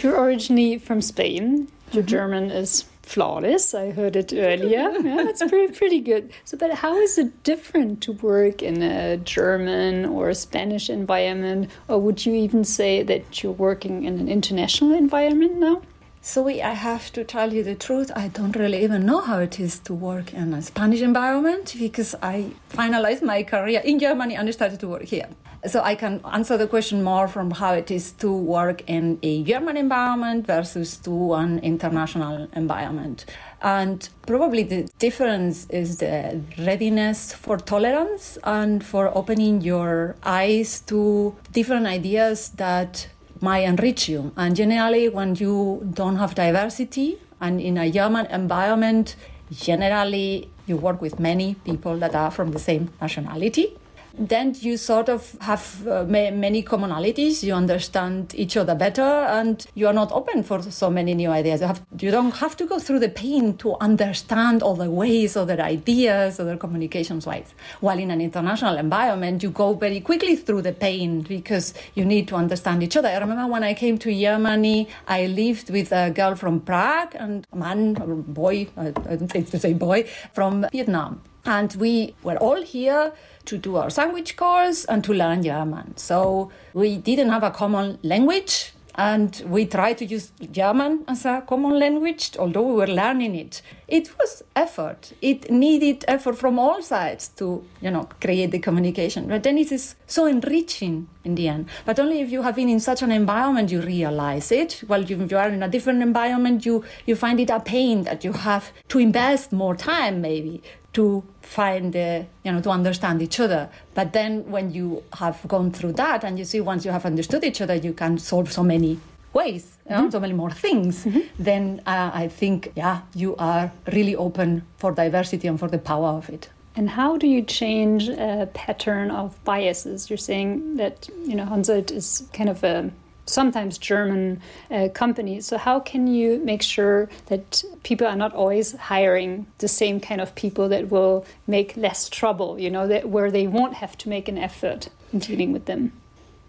You're 0.00 0.20
originally 0.20 0.78
from 0.78 1.00
spain. 1.00 1.68
Your 1.92 2.02
mm-hmm. 2.02 2.10
german 2.10 2.50
is 2.50 2.84
flawless. 3.06 3.72
I 3.72 3.92
heard 3.92 4.16
it 4.16 4.32
earlier. 4.32 4.68
yeah, 4.68 5.28
it's 5.28 5.42
pretty, 5.42 5.72
pretty 5.72 6.00
good. 6.00 6.32
So, 6.44 6.58
but 6.58 6.72
how 6.74 6.96
is 6.98 7.16
it 7.16 7.42
different 7.44 8.02
to 8.02 8.12
work 8.12 8.62
in 8.62 8.82
a 8.82 9.16
German 9.16 10.04
or 10.04 10.28
a 10.28 10.34
Spanish 10.34 10.90
environment? 10.90 11.70
Or 11.88 11.98
would 12.00 12.26
you 12.26 12.34
even 12.34 12.64
say 12.64 13.02
that 13.04 13.42
you're 13.42 13.52
working 13.52 14.04
in 14.04 14.18
an 14.18 14.28
international 14.28 14.92
environment 14.92 15.56
now? 15.56 15.82
So 16.20 16.48
I 16.48 16.74
have 16.74 17.12
to 17.12 17.22
tell 17.22 17.54
you 17.54 17.62
the 17.62 17.76
truth. 17.76 18.10
I 18.16 18.26
don't 18.26 18.56
really 18.56 18.82
even 18.82 19.06
know 19.06 19.20
how 19.20 19.38
it 19.38 19.60
is 19.60 19.78
to 19.80 19.94
work 19.94 20.34
in 20.34 20.52
a 20.54 20.60
Spanish 20.60 21.00
environment 21.00 21.76
because 21.78 22.16
I 22.20 22.50
finalized 22.70 23.22
my 23.22 23.44
career 23.44 23.80
in 23.84 24.00
Germany 24.00 24.34
and 24.34 24.48
I 24.48 24.50
started 24.50 24.80
to 24.80 24.88
work 24.88 25.04
here. 25.04 25.28
So 25.66 25.82
I 25.82 25.94
can 25.94 26.20
answer 26.32 26.56
the 26.56 26.68
question 26.68 27.02
more 27.02 27.26
from 27.26 27.50
how 27.50 27.72
it 27.74 27.90
is 27.90 28.12
to 28.12 28.32
work 28.32 28.82
in 28.86 29.18
a 29.22 29.42
German 29.42 29.76
environment 29.76 30.46
versus 30.46 30.96
to 30.98 31.34
an 31.34 31.58
international 31.60 32.48
environment. 32.52 33.26
And 33.62 34.08
probably 34.26 34.62
the 34.62 34.88
difference 34.98 35.66
is 35.70 35.98
the 35.98 36.40
readiness 36.58 37.32
for 37.32 37.56
tolerance 37.56 38.38
and 38.44 38.84
for 38.84 39.16
opening 39.16 39.60
your 39.60 40.14
eyes 40.22 40.82
to 40.82 41.34
different 41.52 41.86
ideas 41.86 42.50
that 42.56 43.08
might 43.40 43.64
enrich 43.64 44.08
you. 44.08 44.32
And 44.36 44.54
generally, 44.54 45.08
when 45.08 45.34
you 45.34 45.88
don't 45.94 46.16
have 46.16 46.34
diversity 46.34 47.18
and 47.40 47.60
in 47.60 47.76
a 47.76 47.90
German 47.90 48.26
environment, 48.26 49.16
generally 49.50 50.48
you 50.66 50.76
work 50.76 51.00
with 51.00 51.18
many 51.18 51.54
people 51.64 51.96
that 51.98 52.14
are 52.14 52.30
from 52.30 52.52
the 52.52 52.58
same 52.58 52.90
nationality 53.00 53.76
then 54.18 54.54
you 54.60 54.76
sort 54.76 55.08
of 55.08 55.36
have 55.40 55.86
uh, 55.86 56.04
ma- 56.04 56.30
many 56.30 56.62
commonalities. 56.62 57.42
You 57.42 57.54
understand 57.54 58.34
each 58.34 58.56
other 58.56 58.74
better, 58.74 59.02
and 59.02 59.64
you 59.74 59.86
are 59.86 59.92
not 59.92 60.12
open 60.12 60.42
for 60.42 60.62
so 60.62 60.90
many 60.90 61.14
new 61.14 61.30
ideas. 61.30 61.60
You, 61.60 61.66
have, 61.66 61.82
you 61.98 62.10
don't 62.10 62.32
have 62.36 62.56
to 62.56 62.66
go 62.66 62.78
through 62.78 63.00
the 63.00 63.08
pain 63.08 63.56
to 63.58 63.76
understand 63.76 64.62
all 64.62 64.74
the 64.74 64.90
ways, 64.90 65.36
other 65.36 65.60
ideas, 65.60 66.40
other 66.40 66.56
communications 66.56 67.26
ways. 67.26 67.54
While 67.80 67.98
in 67.98 68.10
an 68.10 68.20
international 68.20 68.76
environment, 68.76 69.42
you 69.42 69.50
go 69.50 69.74
very 69.74 70.00
quickly 70.00 70.36
through 70.36 70.62
the 70.62 70.72
pain 70.72 71.22
because 71.22 71.74
you 71.94 72.04
need 72.04 72.28
to 72.28 72.36
understand 72.36 72.82
each 72.82 72.96
other. 72.96 73.08
I 73.08 73.18
remember 73.18 73.46
when 73.46 73.62
I 73.62 73.74
came 73.74 73.98
to 73.98 74.14
Germany, 74.14 74.88
I 75.06 75.26
lived 75.26 75.70
with 75.70 75.92
a 75.92 76.10
girl 76.10 76.34
from 76.34 76.60
Prague 76.60 77.14
and 77.14 77.46
a 77.52 77.56
man, 77.56 77.94
boy, 77.94 78.68
I 78.76 78.90
don't 78.90 79.28
think 79.28 79.50
to 79.50 79.58
say 79.58 79.72
boy, 79.72 80.08
from 80.32 80.66
Vietnam. 80.72 81.22
And 81.46 81.74
we 81.76 82.14
were 82.22 82.36
all 82.36 82.60
here 82.62 83.12
to 83.44 83.56
do 83.56 83.76
our 83.76 83.90
sandwich 83.90 84.36
course 84.36 84.84
and 84.84 85.04
to 85.04 85.12
learn 85.12 85.42
German. 85.42 85.96
So 85.96 86.50
we 86.74 86.98
didn't 86.98 87.28
have 87.28 87.44
a 87.44 87.50
common 87.50 87.98
language 88.02 88.72
and 88.96 89.42
we 89.46 89.66
tried 89.66 89.98
to 89.98 90.06
use 90.06 90.32
German 90.50 91.04
as 91.06 91.24
a 91.26 91.42
common 91.46 91.78
language, 91.78 92.36
although 92.38 92.62
we 92.62 92.74
were 92.74 92.86
learning 92.86 93.34
it. 93.34 93.62
It 93.88 94.18
was 94.18 94.42
effort. 94.54 95.12
It 95.20 95.50
needed 95.50 96.04
effort 96.08 96.38
from 96.38 96.58
all 96.58 96.82
sides 96.82 97.28
to, 97.36 97.62
you 97.80 97.90
know, 97.90 98.08
create 98.20 98.50
the 98.52 98.58
communication. 98.58 99.28
But 99.28 99.42
then 99.42 99.58
it 99.58 99.70
is 99.70 99.96
so 100.06 100.26
enriching 100.26 101.08
in 101.26 101.34
the 101.34 101.48
end. 101.48 101.68
But 101.84 101.98
only 101.98 102.20
if 102.20 102.30
you 102.30 102.42
have 102.42 102.56
been 102.56 102.68
in 102.68 102.80
such 102.80 103.02
an 103.02 103.12
environment 103.22 103.70
you 103.70 103.80
realize 103.80 104.48
it. 104.52 104.82
While 104.86 105.04
you, 105.10 105.16
you 105.30 105.36
are 105.36 105.48
in 105.48 105.62
a 105.62 105.68
different 105.68 106.02
environment, 106.02 106.64
you 106.64 106.84
you 107.08 107.14
find 107.16 107.38
it 107.40 107.50
a 107.50 107.60
pain 107.60 108.04
that 108.04 108.24
you 108.24 108.32
have 108.32 108.64
to 108.92 108.98
invest 108.98 109.52
more 109.52 109.76
time 109.76 110.20
maybe 110.20 110.62
to 110.96 111.22
find 111.42 111.92
the, 111.92 112.24
you 112.42 112.50
know, 112.52 112.60
to 112.62 112.70
understand 112.70 113.20
each 113.20 113.38
other. 113.38 113.68
But 113.94 114.14
then 114.14 114.50
when 114.50 114.72
you 114.72 115.02
have 115.12 115.38
gone 115.46 115.70
through 115.70 115.92
that 116.04 116.24
and 116.24 116.38
you 116.38 116.46
see 116.46 116.60
once 116.60 116.86
you 116.86 116.90
have 116.90 117.04
understood 117.04 117.44
each 117.44 117.60
other, 117.60 117.74
you 117.74 117.92
can 117.92 118.16
solve 118.16 118.50
so 118.50 118.62
many 118.62 118.98
ways, 119.34 119.76
you 119.84 119.94
know, 119.94 120.02
mm-hmm. 120.02 120.10
so 120.10 120.20
many 120.20 120.32
more 120.32 120.50
things, 120.50 121.04
mm-hmm. 121.04 121.20
then 121.38 121.82
uh, 121.86 122.10
I 122.14 122.28
think, 122.28 122.72
yeah, 122.74 123.02
you 123.14 123.36
are 123.36 123.70
really 123.92 124.16
open 124.16 124.62
for 124.78 124.90
diversity 124.92 125.46
and 125.46 125.58
for 125.60 125.68
the 125.68 125.78
power 125.78 126.08
of 126.08 126.30
it. 126.30 126.48
And 126.76 126.90
how 126.90 127.16
do 127.16 127.26
you 127.26 127.42
change 127.42 128.08
a 128.08 128.50
pattern 128.52 129.10
of 129.10 129.42
biases? 129.44 130.10
You're 130.10 130.18
saying 130.18 130.76
that, 130.76 131.08
you 131.24 131.34
know, 131.34 131.46
Hensoldt 131.46 131.90
is 131.90 132.28
kind 132.34 132.50
of 132.50 132.62
a 132.62 132.90
sometimes 133.24 133.78
German 133.78 134.42
uh, 134.70 134.88
companies. 134.92 135.46
So, 135.46 135.56
how 135.56 135.80
can 135.80 136.06
you 136.06 136.38
make 136.44 136.62
sure 136.62 137.08
that 137.26 137.64
people 137.82 138.06
are 138.06 138.14
not 138.14 138.34
always 138.34 138.72
hiring 138.76 139.46
the 139.58 139.68
same 139.68 140.00
kind 140.00 140.20
of 140.20 140.34
people 140.34 140.68
that 140.68 140.90
will 140.90 141.24
make 141.46 141.76
less 141.78 142.10
trouble, 142.10 142.58
you 142.58 142.70
know, 142.70 142.86
that 142.86 143.08
where 143.08 143.30
they 143.30 143.46
won't 143.46 143.74
have 143.74 143.96
to 143.98 144.08
make 144.10 144.28
an 144.28 144.36
effort 144.36 144.90
in 145.14 145.20
dealing 145.20 145.52
with 145.52 145.64
them? 145.64 145.92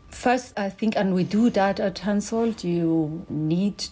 First, 0.10 0.54
I 0.60 0.70
think, 0.70 0.96
and 0.98 1.16
we 1.16 1.24
do 1.24 1.50
that 1.52 1.80
at 1.80 1.96
Hensoldt, 1.96 2.64
you 2.64 3.26
need 3.30 3.86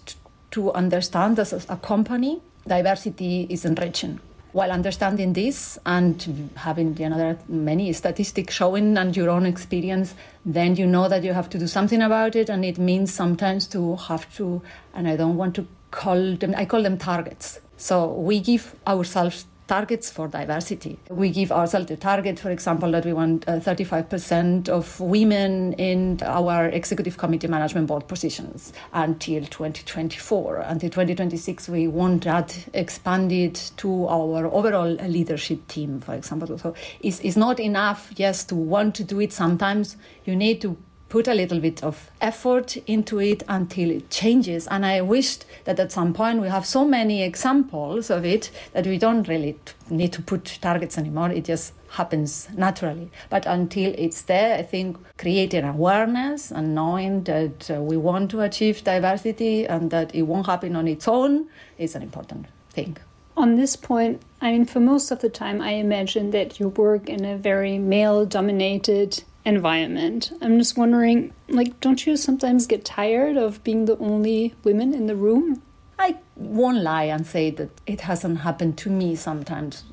to 0.51 0.71
understand 0.73 1.39
as 1.39 1.53
a 1.69 1.77
company, 1.77 2.41
diversity 2.67 3.47
is 3.49 3.63
enriching 3.65 4.19
while 4.55 4.71
understanding 4.71 5.33
this 5.33 5.77
and 5.85 6.49
having 6.55 6.95
you 6.95 7.09
know 7.09 7.17
there 7.17 7.31
are 7.31 7.39
many 7.49 7.91
statistics 7.91 8.53
showing 8.55 8.97
and 8.97 9.17
your 9.17 9.29
own 9.29 9.45
experience 9.45 10.15
then 10.45 10.77
you 10.77 10.87
know 10.87 11.09
that 11.09 11.25
you 11.25 11.33
have 11.33 11.49
to 11.49 11.59
do 11.59 11.67
something 11.67 12.01
about 12.01 12.37
it. 12.37 12.49
And 12.49 12.63
it 12.63 12.77
means 12.77 13.13
sometimes 13.13 13.67
to 13.67 13.97
have 13.97 14.33
to 14.37 14.61
and 14.93 15.09
i 15.09 15.17
don't 15.17 15.35
want 15.35 15.55
to 15.55 15.67
call 15.91 16.37
them 16.37 16.55
i 16.55 16.63
call 16.63 16.83
them 16.83 16.97
targets. 16.97 17.59
So 17.75 18.13
we 18.13 18.39
give 18.39 18.73
ourselves 18.87 19.45
targets 19.67 20.11
for 20.11 20.27
diversity. 20.27 20.99
We 21.09 21.31
give 21.31 21.51
ourselves 21.51 21.89
a 21.91 21.97
target, 21.97 22.39
for 22.39 22.51
example, 22.51 22.91
that 22.91 23.05
we 23.05 23.13
want 23.13 23.47
uh, 23.47 23.59
35% 23.59 24.69
of 24.69 24.99
women 24.99 25.73
in 25.73 26.19
our 26.23 26.67
executive 26.67 27.17
committee 27.17 27.47
management 27.47 27.87
board 27.87 28.07
positions 28.07 28.73
until 28.93 29.43
2024. 29.45 30.57
Until 30.57 30.89
2026, 30.89 31.69
we 31.69 31.87
want 31.87 32.23
that 32.25 32.67
expanded 32.73 33.55
to 33.77 34.07
our 34.07 34.45
overall 34.47 34.91
leadership 35.07 35.67
team, 35.67 35.99
for 35.99 36.13
example. 36.13 36.57
So 36.57 36.75
it's, 36.99 37.19
it's 37.21 37.37
not 37.37 37.59
enough 37.59 38.13
just 38.13 38.49
to 38.49 38.55
want 38.55 38.95
to 38.95 39.03
do 39.03 39.19
it. 39.19 39.33
Sometimes 39.33 39.97
you 40.25 40.35
need 40.35 40.61
to 40.61 40.77
put 41.09 41.27
a 41.27 41.33
little 41.33 41.59
bit 41.59 41.83
of 41.83 42.09
effort 42.21 42.77
into 42.87 43.19
it 43.19 43.43
until 43.47 43.91
it 43.91 44.09
changes. 44.09 44.67
And 44.67 44.85
I 44.85 45.01
wished 45.01 45.45
that 45.65 45.79
at 45.79 45.91
some 45.91 46.13
point 46.13 46.41
we 46.41 46.47
have 46.47 46.65
so 46.65 46.85
many 46.85 47.23
examples 47.23 48.09
of 48.09 48.25
it 48.25 48.51
that 48.73 48.87
we 48.87 48.97
don't 48.97 49.27
really 49.27 49.57
need 49.89 50.13
to 50.13 50.21
put 50.21 50.57
targets 50.61 50.97
anymore. 50.97 51.29
It 51.29 51.45
just 51.45 51.73
happens 51.89 52.49
naturally. 52.55 53.09
But 53.29 53.45
until 53.45 53.93
it's 53.97 54.23
there, 54.23 54.57
I 54.57 54.63
think 54.63 54.97
creating 55.17 55.63
awareness 55.63 56.51
and 56.51 56.75
knowing 56.75 57.23
that 57.23 57.71
uh, 57.71 57.81
we 57.81 57.97
want 57.97 58.31
to 58.31 58.41
achieve 58.41 58.83
diversity 58.83 59.65
and 59.65 59.91
that 59.91 60.13
it 60.13 60.23
won't 60.23 60.47
happen 60.47 60.75
on 60.75 60.87
its 60.87 61.07
own 61.07 61.47
is 61.77 61.95
an 61.95 62.01
important 62.01 62.47
thing. 62.69 62.97
On 63.37 63.55
this 63.55 63.75
point, 63.75 64.21
I 64.41 64.51
mean, 64.51 64.65
for 64.65 64.79
most 64.79 65.11
of 65.11 65.19
the 65.19 65.29
time, 65.29 65.61
I 65.61 65.71
imagine 65.71 66.31
that 66.31 66.59
you 66.59 66.69
work 66.69 67.09
in 67.09 67.25
a 67.25 67.37
very 67.37 67.77
male 67.77 68.25
dominated 68.25 69.23
environment. 69.45 70.31
I'm 70.41 70.57
just 70.57 70.77
wondering, 70.77 71.33
like, 71.47 71.79
don't 71.79 72.05
you 72.05 72.17
sometimes 72.17 72.67
get 72.67 72.83
tired 72.83 73.37
of 73.37 73.63
being 73.63 73.85
the 73.85 73.97
only 73.97 74.55
women 74.63 74.93
in 74.93 75.07
the 75.07 75.15
room? 75.15 75.61
I 75.97 76.17
won't 76.35 76.81
lie 76.81 77.05
and 77.05 77.25
say 77.25 77.51
that 77.51 77.69
it 77.85 78.01
hasn't 78.01 78.39
happened 78.39 78.77
to 78.79 78.89
me 78.89 79.15
sometimes 79.15 79.83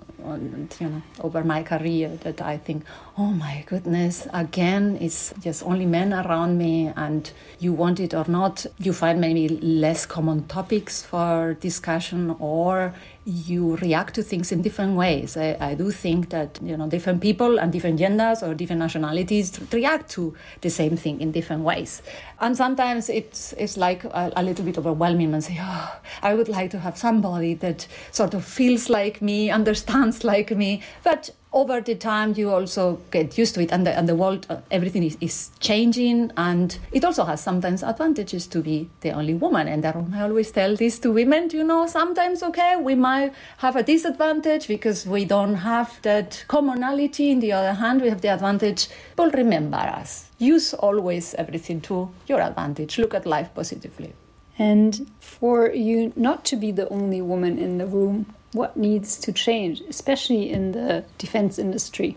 you 0.81 0.89
know 0.89 1.03
over 1.21 1.43
my 1.43 1.63
career 1.63 2.09
that 2.23 2.41
I 2.41 2.57
think 2.57 2.85
oh 3.19 3.33
my 3.33 3.65
goodness 3.67 4.29
again 4.33 4.97
it's 5.01 5.35
just 5.41 5.63
only 5.65 5.87
men 5.87 6.13
around 6.13 6.59
me 6.59 6.93
and 6.97 7.31
you 7.59 7.73
want 7.73 8.01
it 8.01 8.15
or 8.15 8.25
not 8.29 8.65
you 8.79 8.93
find 8.93 9.21
maybe 9.21 9.49
less 9.49 10.07
common 10.07 10.47
topics 10.47 11.03
for 11.03 11.55
discussion 11.55 12.37
or 12.39 12.95
you 13.25 13.77
react 13.77 14.15
to 14.15 14.23
things 14.23 14.51
in 14.51 14.63
different 14.63 14.97
ways. 14.97 15.37
I, 15.37 15.57
I, 15.61 15.75
do 15.75 15.91
think 15.91 16.31
that 16.31 16.59
you 16.63 16.77
know 16.77 16.89
different 16.89 17.21
people 17.21 17.59
and 17.59 17.73
different 17.73 17.99
genders 17.99 18.43
or 18.43 18.55
different 18.55 18.81
nationalities 18.81 19.61
react 19.73 20.11
to 20.13 20.35
the 20.61 20.71
same 20.71 20.97
thing 20.97 21.21
in 21.21 21.31
different 21.31 21.63
ways, 21.63 22.03
and 22.41 22.57
sometimes 22.57 23.09
it's 23.09 23.53
it's 23.57 23.77
like 23.77 24.05
a, 24.05 24.33
a 24.37 24.43
little 24.43 24.65
bit 24.65 24.77
overwhelming 24.77 25.33
and 25.33 25.45
say, 25.45 25.57
oh, 25.61 26.01
I 26.23 26.35
would 26.35 26.49
like 26.49 26.71
to 26.73 26.81
have 26.81 26.99
somebody 26.99 27.55
that 27.55 27.87
sort 28.11 28.35
of 28.35 28.45
feels 28.45 28.91
like 28.91 29.23
me, 29.23 29.51
understands 29.59 30.25
like 30.25 30.51
me, 30.51 30.83
but 31.05 31.31
over 31.53 31.81
the 31.81 31.95
time 31.95 32.35
you 32.37 32.51
also 32.51 32.99
get 33.11 33.37
used 33.37 33.55
to 33.55 33.61
it 33.61 33.73
and 33.73 33.87
the, 33.87 33.97
and 33.97 34.09
the 34.09 34.15
world 34.15 34.47
uh, 34.49 34.57
everything 34.71 35.03
is, 35.03 35.17
is 35.21 35.51
changing 35.61 36.31
and 36.37 36.79
it 36.93 37.05
also 37.05 37.25
has 37.25 37.43
sometimes 37.43 37.83
advantages 37.83 38.47
to 38.47 38.61
be 38.61 38.89
the 39.01 39.11
only 39.11 39.35
woman. 39.35 39.69
And 39.69 39.85
i 39.85 40.23
always 40.23 40.51
tell 40.51 40.77
this 40.77 40.99
to 41.01 41.13
women 41.13 41.51
you 41.53 41.65
know 41.65 41.87
sometimes 41.87 42.43
okay 42.43 42.77
we 42.77 42.95
might 42.95 43.33
have 43.59 43.77
a 43.77 43.83
disadvantage 43.83 44.69
because 44.69 45.07
we 45.07 45.25
don't 45.25 45.55
have 45.55 46.01
that 46.03 46.45
commonality. 46.49 47.31
In 47.31 47.41
the 47.41 47.53
other 47.53 47.75
hand 47.75 48.01
we 48.01 48.09
have 48.09 48.21
the 48.21 48.29
advantage. 48.29 48.89
But 49.17 49.35
remember 49.35 49.77
us. 49.77 50.31
Use 50.39 50.75
always 50.75 51.35
everything 51.35 51.81
to 51.83 52.11
your 52.27 52.41
advantage. 52.41 52.99
Look 52.99 53.15
at 53.15 53.27
life 53.27 53.51
positively. 53.55 54.13
And 54.59 55.11
for 55.21 55.71
you 55.71 56.13
not 56.17 56.45
to 56.47 56.57
be 56.57 56.73
the 56.73 56.89
only 56.89 57.23
woman 57.23 57.59
in 57.59 57.79
the 57.79 57.87
room 57.87 58.27
what 58.53 58.77
needs 58.77 59.19
to 59.21 59.33
change, 59.33 59.81
especially 59.89 60.51
in 60.51 60.73
the 60.73 61.05
defense 61.19 61.59
industry? 61.59 62.17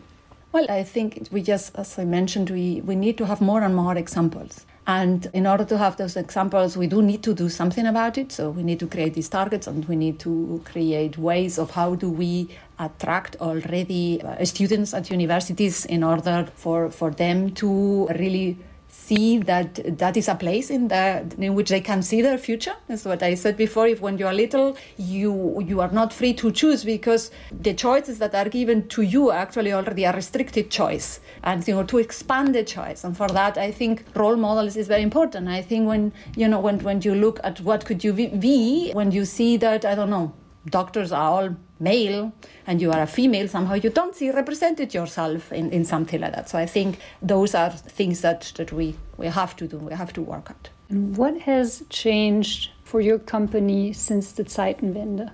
Well, 0.51 0.65
I 0.69 0.83
think 0.83 1.27
we 1.31 1.41
just, 1.41 1.75
as 1.75 1.99
I 1.99 2.05
mentioned, 2.05 2.49
we, 2.49 2.81
we 2.81 2.95
need 2.95 3.17
to 3.17 3.25
have 3.25 3.41
more 3.41 3.61
and 3.61 3.75
more 3.75 3.97
examples. 3.97 4.65
And 4.87 5.27
in 5.33 5.47
order 5.47 5.65
to 5.65 5.77
have 5.77 5.97
those 5.97 6.15
examples, 6.15 6.77
we 6.77 6.85
do 6.87 7.01
need 7.01 7.23
to 7.23 7.33
do 7.33 7.49
something 7.49 7.87
about 7.87 8.17
it. 8.17 8.31
So 8.31 8.51
we 8.51 8.63
need 8.63 8.79
to 8.79 8.87
create 8.87 9.15
these 9.15 9.27
targets 9.27 9.65
and 9.65 9.83
we 9.85 9.95
need 9.95 10.19
to 10.19 10.61
create 10.63 11.17
ways 11.17 11.57
of 11.57 11.71
how 11.71 11.95
do 11.95 12.09
we 12.09 12.49
attract 12.77 13.35
already 13.41 14.21
uh, 14.21 14.45
students 14.45 14.93
at 14.93 15.09
universities 15.09 15.85
in 15.85 16.03
order 16.03 16.47
for, 16.55 16.91
for 16.91 17.09
them 17.09 17.51
to 17.55 18.07
really 18.19 18.57
see 18.95 19.37
that 19.37 19.97
that 19.99 20.17
is 20.17 20.27
a 20.27 20.35
place 20.35 20.69
in 20.69 20.87
the 20.87 21.03
in 21.37 21.53
which 21.53 21.69
they 21.69 21.81
can 21.81 22.01
see 22.01 22.21
their 22.21 22.37
future. 22.37 22.75
That's 22.87 23.05
what 23.05 23.21
I 23.21 23.35
said 23.35 23.57
before. 23.57 23.87
If 23.87 24.01
when 24.01 24.17
you 24.17 24.27
are 24.27 24.33
little, 24.33 24.77
you 24.97 25.61
you 25.61 25.81
are 25.81 25.91
not 25.91 26.13
free 26.13 26.33
to 26.35 26.51
choose 26.51 26.83
because 26.83 27.31
the 27.51 27.73
choices 27.73 28.19
that 28.19 28.33
are 28.33 28.49
given 28.49 28.87
to 28.89 29.01
you 29.01 29.31
actually 29.31 29.73
already 29.73 30.05
are 30.05 30.13
restricted 30.13 30.71
choice, 30.71 31.19
and 31.43 31.67
you 31.67 31.75
know 31.75 31.83
to 31.83 31.97
expand 31.99 32.55
the 32.55 32.63
choice. 32.63 33.03
And 33.03 33.15
for 33.15 33.27
that, 33.29 33.57
I 33.57 33.71
think 33.71 34.03
role 34.15 34.37
models 34.37 34.75
is 34.77 34.87
very 34.87 35.03
important. 35.03 35.47
I 35.47 35.61
think 35.61 35.87
when 35.87 36.11
you 36.35 36.47
know 36.47 36.59
when 36.59 36.79
when 36.79 37.01
you 37.01 37.13
look 37.15 37.39
at 37.43 37.61
what 37.61 37.85
could 37.85 38.03
you 38.03 38.13
be 38.13 38.91
when 38.93 39.11
you 39.11 39.25
see 39.25 39.57
that 39.57 39.85
I 39.85 39.95
don't 39.95 40.09
know 40.09 40.33
doctors 40.69 41.11
are 41.11 41.29
all 41.29 41.55
male 41.79 42.33
and 42.65 42.81
you 42.81 42.91
are 42.91 43.01
a 43.01 43.07
female, 43.07 43.47
somehow 43.47 43.75
you 43.75 43.89
don't 43.89 44.15
see 44.15 44.31
represented 44.31 44.93
yourself 44.93 45.51
in, 45.51 45.71
in 45.71 45.85
something 45.85 46.21
like 46.21 46.33
that. 46.33 46.49
So 46.49 46.57
I 46.57 46.65
think 46.65 46.99
those 47.21 47.53
are 47.53 47.69
things 47.69 48.21
that, 48.21 48.51
that 48.55 48.71
we, 48.71 48.95
we 49.17 49.27
have 49.27 49.55
to 49.57 49.67
do, 49.67 49.77
we 49.77 49.93
have 49.93 50.13
to 50.13 50.21
work 50.21 50.49
at. 50.49 50.69
And 50.89 51.17
what 51.17 51.41
has 51.41 51.83
changed 51.89 52.71
for 52.83 53.01
your 53.01 53.19
company 53.19 53.93
since 53.93 54.31
the 54.31 54.43
Zeitenwende? 54.43 55.31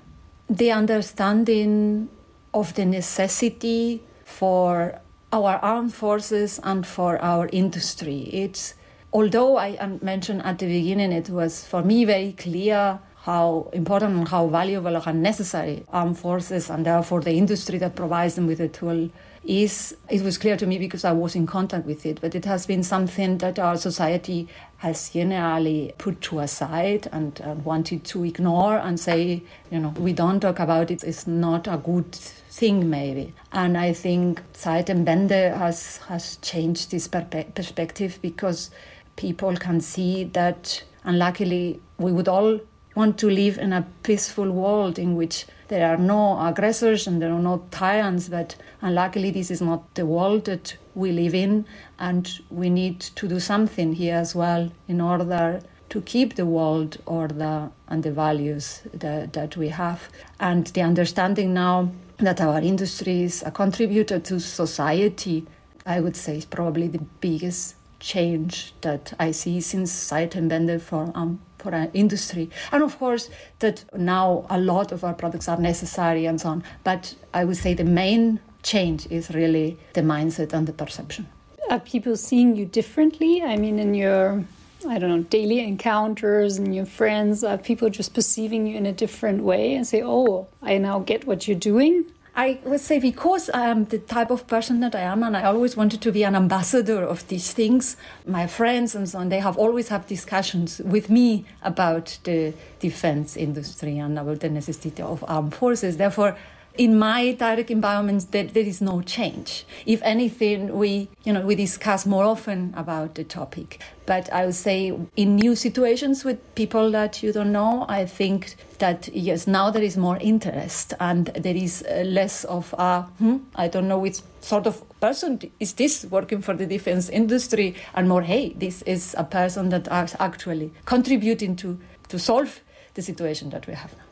The 0.49 0.71
understanding 0.71 2.09
of 2.53 2.73
the 2.73 2.85
necessity 2.85 4.03
for 4.25 4.99
our 5.31 5.57
armed 5.61 5.93
forces 5.93 6.59
and 6.63 6.85
for 6.85 7.17
our 7.21 7.47
industry. 7.53 8.29
It's 8.33 8.73
although 9.13 9.57
I 9.57 9.97
mentioned 10.01 10.41
at 10.43 10.59
the 10.59 10.67
beginning, 10.67 11.11
it 11.11 11.29
was 11.29 11.65
for 11.65 11.83
me 11.83 12.05
very 12.05 12.33
clear 12.33 12.99
how 13.23 13.69
important 13.73 14.15
and 14.17 14.27
how 14.27 14.47
valuable 14.47 14.95
and 14.95 15.21
necessary 15.21 15.83
armed 15.93 16.17
forces 16.17 16.69
and 16.69 16.85
therefore 16.85 17.21
the 17.21 17.33
industry 17.33 17.77
that 17.77 17.95
provides 17.95 18.33
them 18.35 18.47
with 18.47 18.57
the 18.57 18.67
tool 18.67 19.09
is 19.43 19.95
it 20.09 20.21
was 20.21 20.37
clear 20.37 20.55
to 20.55 20.67
me 20.67 20.77
because 20.77 21.03
I 21.03 21.11
was 21.11 21.35
in 21.35 21.47
contact 21.47 21.85
with 21.85 22.05
it, 22.05 22.21
but 22.21 22.35
it 22.35 22.45
has 22.45 22.65
been 22.65 22.83
something 22.83 23.39
that 23.39 23.57
our 23.57 23.75
society 23.75 24.47
has 24.77 25.09
generally 25.09 25.93
put 25.97 26.21
to 26.21 26.39
aside 26.39 27.07
and, 27.11 27.39
and 27.39 27.65
wanted 27.65 28.03
to 28.05 28.23
ignore 28.23 28.77
and 28.77 28.99
say, 28.99 29.43
you 29.71 29.79
know, 29.79 29.89
we 29.97 30.13
don't 30.13 30.39
talk 30.39 30.59
about 30.59 30.91
it, 30.91 31.03
it's 31.03 31.25
not 31.25 31.67
a 31.67 31.77
good 31.77 32.11
thing 32.13 32.89
maybe. 32.89 33.33
And 33.51 33.77
I 33.77 33.93
think 33.93 34.41
Zeitenwende 34.53 35.55
has, 35.57 35.97
has 35.97 36.37
changed 36.37 36.91
this 36.91 37.07
perspective 37.07 38.19
because 38.21 38.69
people 39.15 39.55
can 39.57 39.81
see 39.81 40.25
that, 40.25 40.83
and 41.03 41.17
luckily 41.17 41.79
we 41.97 42.11
would 42.11 42.27
all 42.27 42.59
want 42.95 43.17
to 43.19 43.29
live 43.29 43.57
in 43.57 43.73
a 43.73 43.85
peaceful 44.03 44.51
world 44.51 44.99
in 44.99 45.15
which 45.15 45.45
there 45.69 45.87
are 45.87 45.97
no 45.97 46.39
aggressors 46.45 47.07
and 47.07 47.21
there 47.21 47.31
are 47.31 47.39
no 47.39 47.63
tyrants, 47.71 48.27
but 48.27 48.55
unluckily, 48.81 49.31
this 49.31 49.49
is 49.49 49.61
not 49.61 49.95
the 49.95 50.05
world 50.05 50.45
that 50.45 50.75
we 50.95 51.11
live 51.11 51.33
in, 51.33 51.65
and 51.99 52.39
we 52.49 52.69
need 52.69 52.99
to 52.99 53.27
do 53.27 53.39
something 53.39 53.93
here 53.93 54.15
as 54.15 54.35
well 54.35 54.71
in 54.87 54.99
order 54.99 55.61
to 55.89 56.01
keep 56.01 56.35
the 56.35 56.45
world 56.45 56.97
order 57.05 57.69
and 57.87 58.03
the 58.03 58.11
values 58.11 58.81
that, 58.93 59.33
that 59.33 59.55
we 59.55 59.69
have. 59.69 60.09
And 60.39 60.67
the 60.67 60.81
understanding 60.81 61.53
now 61.53 61.91
that 62.17 62.41
our 62.41 62.59
industry 62.59 63.23
is 63.23 63.43
a 63.45 63.51
contributor 63.51 64.19
to 64.19 64.39
society, 64.39 65.45
I 65.85 65.99
would 65.99 66.15
say, 66.15 66.37
is 66.37 66.45
probably 66.45 66.87
the 66.87 67.03
biggest 67.19 67.75
change 67.99 68.73
that 68.81 69.13
I 69.19 69.31
see 69.31 69.61
since 69.61 69.91
Zeitenwende 69.91 70.81
for 70.81 71.11
um, 71.15 71.39
for 71.61 71.73
an 71.73 71.91
industry. 71.93 72.49
And 72.71 72.83
of 72.83 72.97
course, 72.97 73.29
that 73.59 73.85
now 73.95 74.45
a 74.49 74.59
lot 74.59 74.91
of 74.91 75.03
our 75.03 75.13
products 75.13 75.47
are 75.47 75.57
necessary 75.57 76.25
and 76.25 76.39
so 76.41 76.49
on. 76.49 76.63
But 76.83 77.15
I 77.33 77.45
would 77.45 77.57
say 77.57 77.73
the 77.73 77.83
main 77.83 78.39
change 78.63 79.07
is 79.07 79.29
really 79.31 79.77
the 79.93 80.01
mindset 80.01 80.53
and 80.53 80.67
the 80.67 80.73
perception. 80.73 81.27
Are 81.69 81.79
people 81.79 82.15
seeing 82.15 82.55
you 82.55 82.65
differently? 82.65 83.41
I 83.41 83.55
mean, 83.57 83.79
in 83.79 83.93
your 83.93 84.43
I 84.87 84.97
don't 84.97 85.09
know, 85.11 85.23
daily 85.23 85.59
encounters 85.59 86.57
and 86.57 86.73
your 86.73 86.87
friends, 86.87 87.43
are 87.43 87.57
people 87.57 87.89
just 87.89 88.15
perceiving 88.15 88.65
you 88.65 88.77
in 88.77 88.87
a 88.87 88.91
different 88.91 89.43
way 89.43 89.75
and 89.75 89.85
say, 89.85 90.01
oh, 90.03 90.47
I 90.61 90.79
now 90.79 90.99
get 90.99 91.27
what 91.27 91.47
you're 91.47 91.57
doing? 91.57 92.05
I 92.33 92.59
would 92.63 92.79
say 92.79 92.99
because 92.99 93.49
I 93.49 93.67
am 93.67 93.85
the 93.85 93.99
type 93.99 94.31
of 94.31 94.47
person 94.47 94.79
that 94.79 94.95
I 94.95 95.01
am, 95.01 95.21
and 95.21 95.35
I 95.35 95.43
always 95.43 95.75
wanted 95.75 96.01
to 96.01 96.11
be 96.13 96.23
an 96.23 96.33
ambassador 96.35 97.03
of 97.03 97.27
these 97.27 97.51
things. 97.51 97.97
My 98.25 98.47
friends 98.47 98.95
and 98.95 99.07
so 99.07 99.19
on, 99.19 99.29
they 99.29 99.39
have 99.39 99.57
always 99.57 99.89
had 99.89 100.07
discussions 100.07 100.79
with 100.79 101.09
me 101.09 101.45
about 101.61 102.17
the 102.23 102.53
defense 102.79 103.35
industry 103.35 103.97
and 103.97 104.17
about 104.17 104.39
the 104.39 104.49
necessity 104.49 105.03
of 105.03 105.25
armed 105.27 105.53
forces. 105.53 105.97
Therefore, 105.97 106.37
in 106.77 106.97
my 106.97 107.33
direct 107.33 107.69
environment 107.69 108.31
there, 108.31 108.45
there 108.45 108.63
is 108.63 108.81
no 108.81 109.01
change. 109.01 109.65
If 109.85 110.01
anything 110.03 110.77
we 110.77 111.09
you 111.23 111.33
know 111.33 111.41
we 111.41 111.55
discuss 111.55 112.05
more 112.05 112.23
often 112.23 112.73
about 112.75 113.15
the 113.15 113.23
topic. 113.23 113.81
But 114.05 114.31
i 114.33 114.45
would 114.45 114.55
say 114.55 114.93
in 115.15 115.35
new 115.35 115.55
situations 115.55 116.25
with 116.25 116.39
people 116.55 116.91
that 116.91 117.23
you 117.23 117.31
don't 117.31 117.51
know 117.51 117.85
i 117.87 118.05
think 118.05 118.55
that 118.79 119.07
yes 119.13 119.47
now 119.47 119.69
there 119.69 119.83
is 119.83 119.95
more 119.95 120.17
interest 120.19 120.93
and 120.99 121.27
there 121.27 121.55
is 121.55 121.83
uh, 121.83 122.03
less 122.05 122.43
of 122.45 122.73
a 122.77 123.03
hmm, 123.19 123.37
i 123.55 123.67
don't 123.69 123.87
know 123.87 123.99
which 123.99 124.19
sort 124.41 124.67
of 124.67 124.83
person 124.99 125.39
is 125.59 125.73
this 125.73 126.05
working 126.05 126.41
for 126.41 126.53
the 126.55 126.65
defense 126.65 127.07
industry 127.09 127.73
and 127.93 128.09
more 128.09 128.23
hey 128.23 128.53
this 128.57 128.81
is 128.81 129.15
a 129.17 129.23
person 129.23 129.69
that 129.69 129.87
is 130.03 130.15
actually 130.19 130.73
contributing 130.85 131.55
to 131.55 131.79
to 132.09 132.19
solve 132.19 132.59
the 132.93 133.01
situation 133.01 133.49
that 133.51 133.67
we 133.67 133.73
have 133.73 133.95
now. 133.97 134.03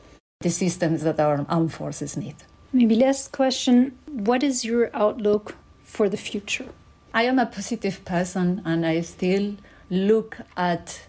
The 0.42 0.50
systems 0.50 1.04
that 1.04 1.20
our 1.20 1.46
armed 1.50 1.74
forces 1.74 2.16
need. 2.16 2.36
Maybe 2.72 2.96
last 2.96 3.32
question 3.32 3.98
What 4.06 4.44
is 4.44 4.64
your 4.64 4.92
outlook 4.94 5.56
for 5.84 6.08
the 6.08 6.18
future? 6.18 6.68
I 7.16 7.24
am 7.24 7.40
a 7.40 7.48
positive 7.48 8.06
person 8.06 8.62
and 8.64 8.86
I 8.86 9.02
still 9.02 9.56
look 9.90 10.38
at 10.56 11.02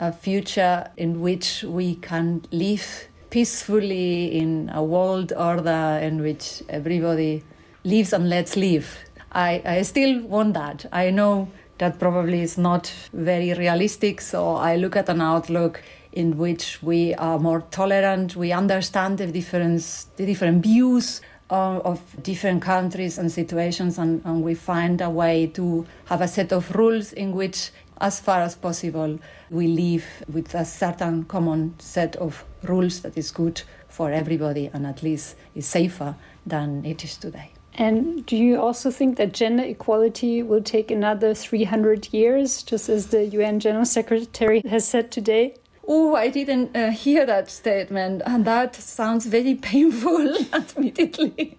a 0.00 0.12
future 0.12 0.90
in 0.96 1.20
which 1.20 1.62
we 1.62 1.94
can 1.94 2.42
live 2.50 3.06
peacefully 3.30 4.36
in 4.36 4.72
a 4.74 4.82
world 4.82 5.32
order 5.36 6.00
in 6.02 6.20
which 6.20 6.64
everybody 6.68 7.44
lives 7.84 8.12
and 8.12 8.28
lets 8.28 8.56
live. 8.56 8.98
I, 9.30 9.62
I 9.64 9.82
still 9.82 10.20
want 10.22 10.54
that. 10.54 10.86
I 10.92 11.10
know 11.10 11.48
that 11.78 12.00
probably 12.00 12.40
is 12.40 12.58
not 12.58 12.92
very 13.12 13.54
realistic, 13.54 14.20
so 14.20 14.56
I 14.56 14.74
look 14.74 14.96
at 14.96 15.08
an 15.08 15.20
outlook 15.20 15.80
in 16.14 16.38
which 16.38 16.80
we 16.82 17.12
are 17.14 17.38
more 17.38 17.62
tolerant, 17.72 18.36
we 18.36 18.52
understand 18.52 19.18
the 19.18 19.26
difference, 19.26 20.04
the 20.16 20.24
different 20.24 20.62
views 20.62 21.20
of, 21.50 21.84
of 21.84 22.22
different 22.22 22.62
countries 22.62 23.18
and 23.18 23.30
situations, 23.30 23.98
and, 23.98 24.24
and 24.24 24.42
we 24.42 24.54
find 24.54 25.00
a 25.00 25.10
way 25.10 25.48
to 25.48 25.84
have 26.06 26.20
a 26.20 26.28
set 26.28 26.52
of 26.52 26.74
rules 26.74 27.12
in 27.12 27.32
which, 27.32 27.70
as 28.00 28.20
far 28.20 28.40
as 28.40 28.54
possible, 28.54 29.18
we 29.50 29.66
live 29.66 30.04
with 30.32 30.54
a 30.54 30.64
certain 30.64 31.24
common 31.24 31.74
set 31.80 32.14
of 32.16 32.44
rules 32.62 33.00
that 33.00 33.18
is 33.18 33.32
good 33.32 33.60
for 33.88 34.10
everybody 34.12 34.70
and 34.72 34.86
at 34.86 35.02
least 35.02 35.36
is 35.54 35.66
safer 35.66 36.14
than 36.46 36.84
it 36.84 37.04
is 37.04 37.16
today. 37.16 37.50
And 37.76 38.24
do 38.24 38.36
you 38.36 38.60
also 38.60 38.92
think 38.92 39.16
that 39.16 39.32
gender 39.32 39.64
equality 39.64 40.44
will 40.44 40.62
take 40.62 40.92
another 40.92 41.34
300 41.34 42.12
years, 42.12 42.62
just 42.62 42.88
as 42.88 43.08
the 43.08 43.26
UN 43.26 43.58
General 43.58 43.84
Secretary 43.84 44.62
has 44.68 44.86
said 44.86 45.10
today? 45.10 45.56
Oh, 45.86 46.14
I 46.14 46.28
didn't 46.28 46.76
uh, 46.76 46.90
hear 46.90 47.26
that 47.26 47.50
statement, 47.50 48.22
and 48.26 48.44
that 48.44 48.74
sounds 48.76 49.26
very 49.26 49.54
painful, 49.70 50.36
admittedly. 50.52 51.58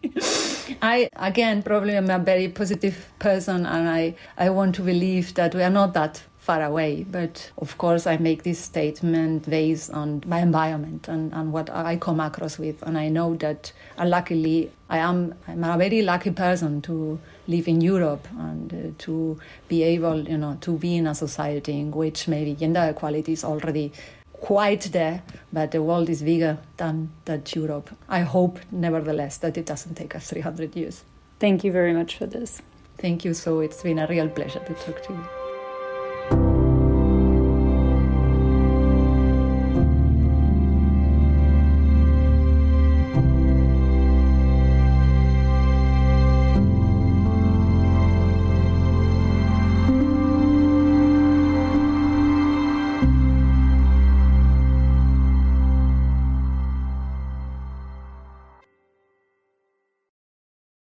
I, 0.81 1.09
again, 1.15 1.63
probably 1.63 1.95
am 1.95 2.09
a 2.09 2.19
very 2.19 2.47
positive 2.47 3.11
person, 3.19 3.65
and 3.65 3.89
I, 3.89 4.15
I 4.37 4.49
want 4.49 4.75
to 4.75 4.81
believe 4.81 5.33
that 5.35 5.55
we 5.55 5.63
are 5.63 5.69
not 5.69 5.93
that 5.93 6.23
far 6.45 6.61
away. 6.61 7.03
But 7.09 7.51
of 7.57 7.77
course, 7.77 8.05
I 8.05 8.17
make 8.17 8.43
this 8.43 8.59
statement 8.59 9.49
based 9.49 9.89
on 9.91 10.23
my 10.27 10.39
environment 10.39 11.07
and, 11.07 11.33
and 11.33 11.51
what 11.51 11.69
I 11.71 11.97
come 11.97 12.19
across 12.19 12.59
with. 12.59 12.83
And 12.83 12.97
I 12.97 13.09
know 13.09 13.35
that, 13.37 13.71
uh, 13.97 14.05
luckily, 14.05 14.71
I 14.89 14.99
am 14.99 15.33
I'm 15.47 15.63
a 15.63 15.77
very 15.77 16.03
lucky 16.03 16.31
person 16.31 16.81
to 16.83 17.19
live 17.47 17.67
in 17.67 17.81
Europe 17.81 18.27
and 18.37 18.73
uh, 18.73 19.03
to 19.05 19.39
be 19.67 19.81
able, 19.83 20.19
you 20.29 20.37
know, 20.37 20.57
to 20.61 20.77
be 20.77 20.97
in 20.97 21.07
a 21.07 21.15
society 21.15 21.79
in 21.79 21.91
which 21.91 22.27
maybe 22.27 22.53
gender 22.53 22.83
equality 22.89 23.33
is 23.33 23.43
already 23.43 23.91
quite 24.33 24.91
there, 24.91 25.23
but 25.51 25.71
the 25.71 25.81
world 25.81 26.09
is 26.09 26.21
bigger 26.21 26.59
than 26.77 27.09
that 27.25 27.55
Europe. 27.55 27.89
I 28.07 28.19
hope, 28.19 28.59
nevertheless, 28.71 29.37
that 29.37 29.57
it 29.57 29.65
doesn't 29.65 29.95
take 29.95 30.15
us 30.15 30.29
300 30.29 30.75
years. 30.75 31.03
Thank 31.39 31.63
you 31.63 31.71
very 31.71 31.93
much 31.93 32.17
for 32.17 32.27
this. 32.27 32.61
Thank 32.99 33.25
you. 33.25 33.33
So 33.33 33.61
it's 33.61 33.81
been 33.81 33.97
a 33.97 34.07
real 34.07 34.29
pleasure 34.29 34.59
to 34.59 34.73
talk 34.75 35.01
to 35.07 35.13
you. 35.13 35.44